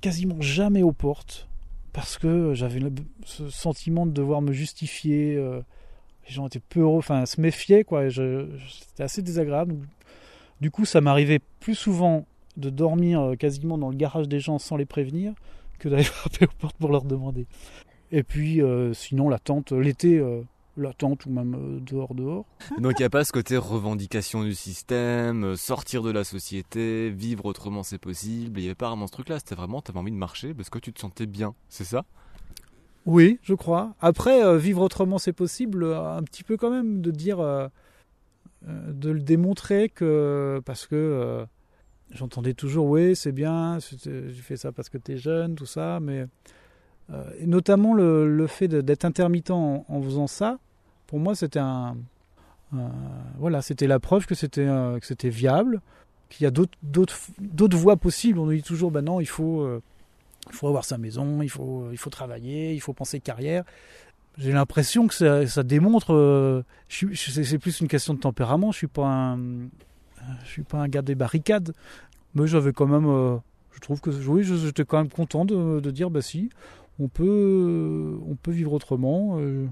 quasiment 0.00 0.40
jamais 0.40 0.82
aux 0.82 0.92
portes 0.92 1.46
parce 1.92 2.16
que 2.16 2.54
j'avais 2.54 2.80
ce 3.24 3.50
sentiment 3.50 4.06
de 4.06 4.12
devoir 4.12 4.40
me 4.40 4.52
justifier. 4.52 5.36
Euh, 5.36 5.60
les 6.26 6.34
gens 6.34 6.46
étaient 6.46 6.60
peu 6.60 6.80
heureux, 6.80 6.98
enfin 6.98 7.26
se 7.26 7.40
méfiaient 7.40 7.84
quoi. 7.84 8.08
C'était 8.10 9.02
assez 9.02 9.22
désagréable. 9.22 9.76
Du 10.60 10.70
coup, 10.70 10.84
ça 10.84 11.00
m'arrivait 11.00 11.40
plus 11.60 11.74
souvent 11.74 12.26
de 12.56 12.70
dormir 12.70 13.32
quasiment 13.38 13.78
dans 13.78 13.88
le 13.88 13.96
garage 13.96 14.28
des 14.28 14.40
gens 14.40 14.58
sans 14.58 14.76
les 14.76 14.86
prévenir 14.86 15.32
que 15.78 15.88
d'aller 15.88 16.02
frapper 16.04 16.46
aux 16.46 16.58
portes 16.58 16.76
pour 16.76 16.90
leur 16.90 17.04
demander. 17.04 17.46
Et 18.12 18.22
puis, 18.22 18.60
sinon, 18.92 19.28
la 19.28 19.38
tente, 19.38 19.72
l'été, 19.72 20.20
la 20.76 20.92
tente 20.92 21.26
ou 21.26 21.30
même 21.30 21.54
euh, 21.54 21.80
dehors 21.80 22.14
dehors. 22.14 22.46
Donc 22.78 22.94
il 22.98 23.02
n'y 23.02 23.06
a 23.06 23.10
pas 23.10 23.24
ce 23.24 23.32
côté 23.32 23.56
revendication 23.56 24.42
du 24.42 24.54
système, 24.54 25.44
euh, 25.44 25.56
sortir 25.56 26.02
de 26.02 26.10
la 26.10 26.24
société, 26.24 27.10
vivre 27.10 27.44
autrement 27.46 27.82
c'est 27.82 27.98
possible. 27.98 28.58
Il 28.58 28.62
n'y 28.62 28.68
avait 28.68 28.74
pas 28.74 28.88
vraiment 28.88 29.06
ce 29.06 29.12
truc-là. 29.12 29.38
C'était 29.38 29.54
vraiment, 29.54 29.82
tu 29.82 29.90
avais 29.90 30.00
envie 30.00 30.12
de 30.12 30.16
marcher 30.16 30.54
parce 30.54 30.70
que 30.70 30.78
tu 30.78 30.92
te 30.92 31.00
sentais 31.00 31.26
bien, 31.26 31.54
c'est 31.68 31.84
ça? 31.84 32.04
Oui, 33.06 33.38
je 33.42 33.54
crois. 33.54 33.94
Après, 34.00 34.44
euh, 34.44 34.58
vivre 34.58 34.82
autrement 34.82 35.18
c'est 35.18 35.32
possible, 35.32 35.84
un 35.84 36.22
petit 36.22 36.44
peu 36.44 36.56
quand 36.56 36.70
même 36.70 37.00
de 37.00 37.10
dire, 37.10 37.38
de 38.66 39.10
le 39.10 39.20
démontrer 39.20 39.88
que 39.88 40.60
parce 40.64 40.86
que 40.86 41.46
j'entendais 42.10 42.54
toujours 42.54 42.86
oui 42.86 43.16
c'est 43.16 43.32
bien, 43.32 43.78
j'ai 44.04 44.32
fait 44.32 44.56
ça 44.56 44.70
parce 44.72 44.88
que 44.88 44.98
tu 44.98 45.12
es 45.12 45.16
jeune, 45.16 45.54
tout 45.54 45.66
ça, 45.66 45.98
mais 46.00 46.26
notamment 47.44 47.94
le, 47.94 48.46
fait 48.46 48.68
d'être 48.68 49.04
intermittent 49.04 49.50
en, 49.50 50.02
faisant 50.02 50.26
ça, 50.26 50.58
pour 51.06 51.18
moi, 51.18 51.34
c'était 51.34 51.58
un, 51.58 51.96
voilà, 53.38 53.62
c'était 53.62 53.86
la 53.86 53.98
preuve 53.98 54.26
que 54.26 54.34
c'était 54.34 54.66
que 54.66 55.06
c'était 55.06 55.28
viable, 55.28 55.80
qu'il 56.28 56.44
y 56.44 56.46
a 56.46 56.50
d'autres 56.50 57.76
voies 57.76 57.96
possibles. 57.96 58.38
On 58.38 58.46
nous 58.46 58.54
dit 58.54 58.62
toujours, 58.62 58.90
ben 58.90 59.02
non, 59.02 59.20
il 59.20 59.26
faut 59.26 59.62
euh, 59.62 59.82
il 60.48 60.54
faut 60.54 60.68
avoir 60.68 60.84
sa 60.84 60.98
maison, 60.98 61.42
il 61.42 61.50
faut 61.50 61.88
il 61.90 61.98
faut 61.98 62.10
travailler, 62.10 62.74
il 62.74 62.80
faut 62.80 62.92
penser 62.92 63.20
carrière. 63.20 63.64
J'ai 64.38 64.52
l'impression 64.52 65.06
que 65.06 65.46
ça, 65.46 65.62
démontre. 65.62 66.14
Euh, 66.14 66.62
c'est 66.88 67.58
plus 67.58 67.80
une 67.80 67.88
question 67.88 68.14
de 68.14 68.20
tempérament. 68.20 68.72
Je 68.72 68.78
suis 68.78 68.86
pas 68.86 69.06
un, 69.06 69.38
je 70.44 70.48
suis 70.48 70.62
pas 70.62 70.78
un 70.78 70.88
gars 70.88 71.02
des 71.02 71.14
barricades, 71.14 71.72
mais 72.34 72.46
j'avais 72.46 72.72
quand 72.72 72.86
même. 72.86 73.06
Euh, 73.08 73.36
je 73.72 73.80
trouve 73.80 74.00
que 74.00 74.10
oui, 74.10 74.42
j'étais 74.44 74.84
quand 74.84 74.98
même 74.98 75.08
content 75.08 75.44
de, 75.44 75.90
dire 75.90 76.10
bah 76.10 76.22
si, 76.22 76.50
on 76.98 77.08
peut, 77.08 78.18
on 78.28 78.34
peut 78.34 78.50
vivre 78.50 78.72
autrement, 78.72 79.38
euh, 79.38 79.66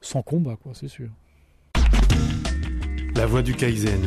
sans 0.00 0.22
combat 0.22 0.56
quoi, 0.62 0.72
c'est 0.74 0.88
sûr. 0.88 1.08
La 3.14 3.26
voix 3.26 3.42
du 3.42 3.54
Kaizen, 3.54 4.00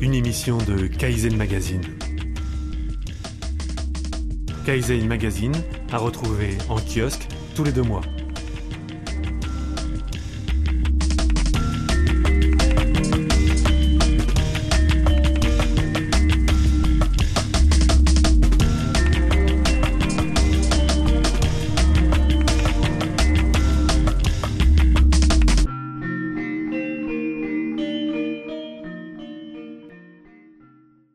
une 0.00 0.14
émission 0.14 0.58
de 0.58 0.86
Kaizen 0.86 1.36
Magazine. 1.36 1.80
Kaizen 4.66 5.06
Magazine 5.06 5.54
à 5.92 5.98
retrouver 5.98 6.58
en 6.68 6.76
kiosque 6.76 7.28
tous 7.54 7.64
les 7.64 7.72
deux 7.72 7.82
mois. 7.82 8.02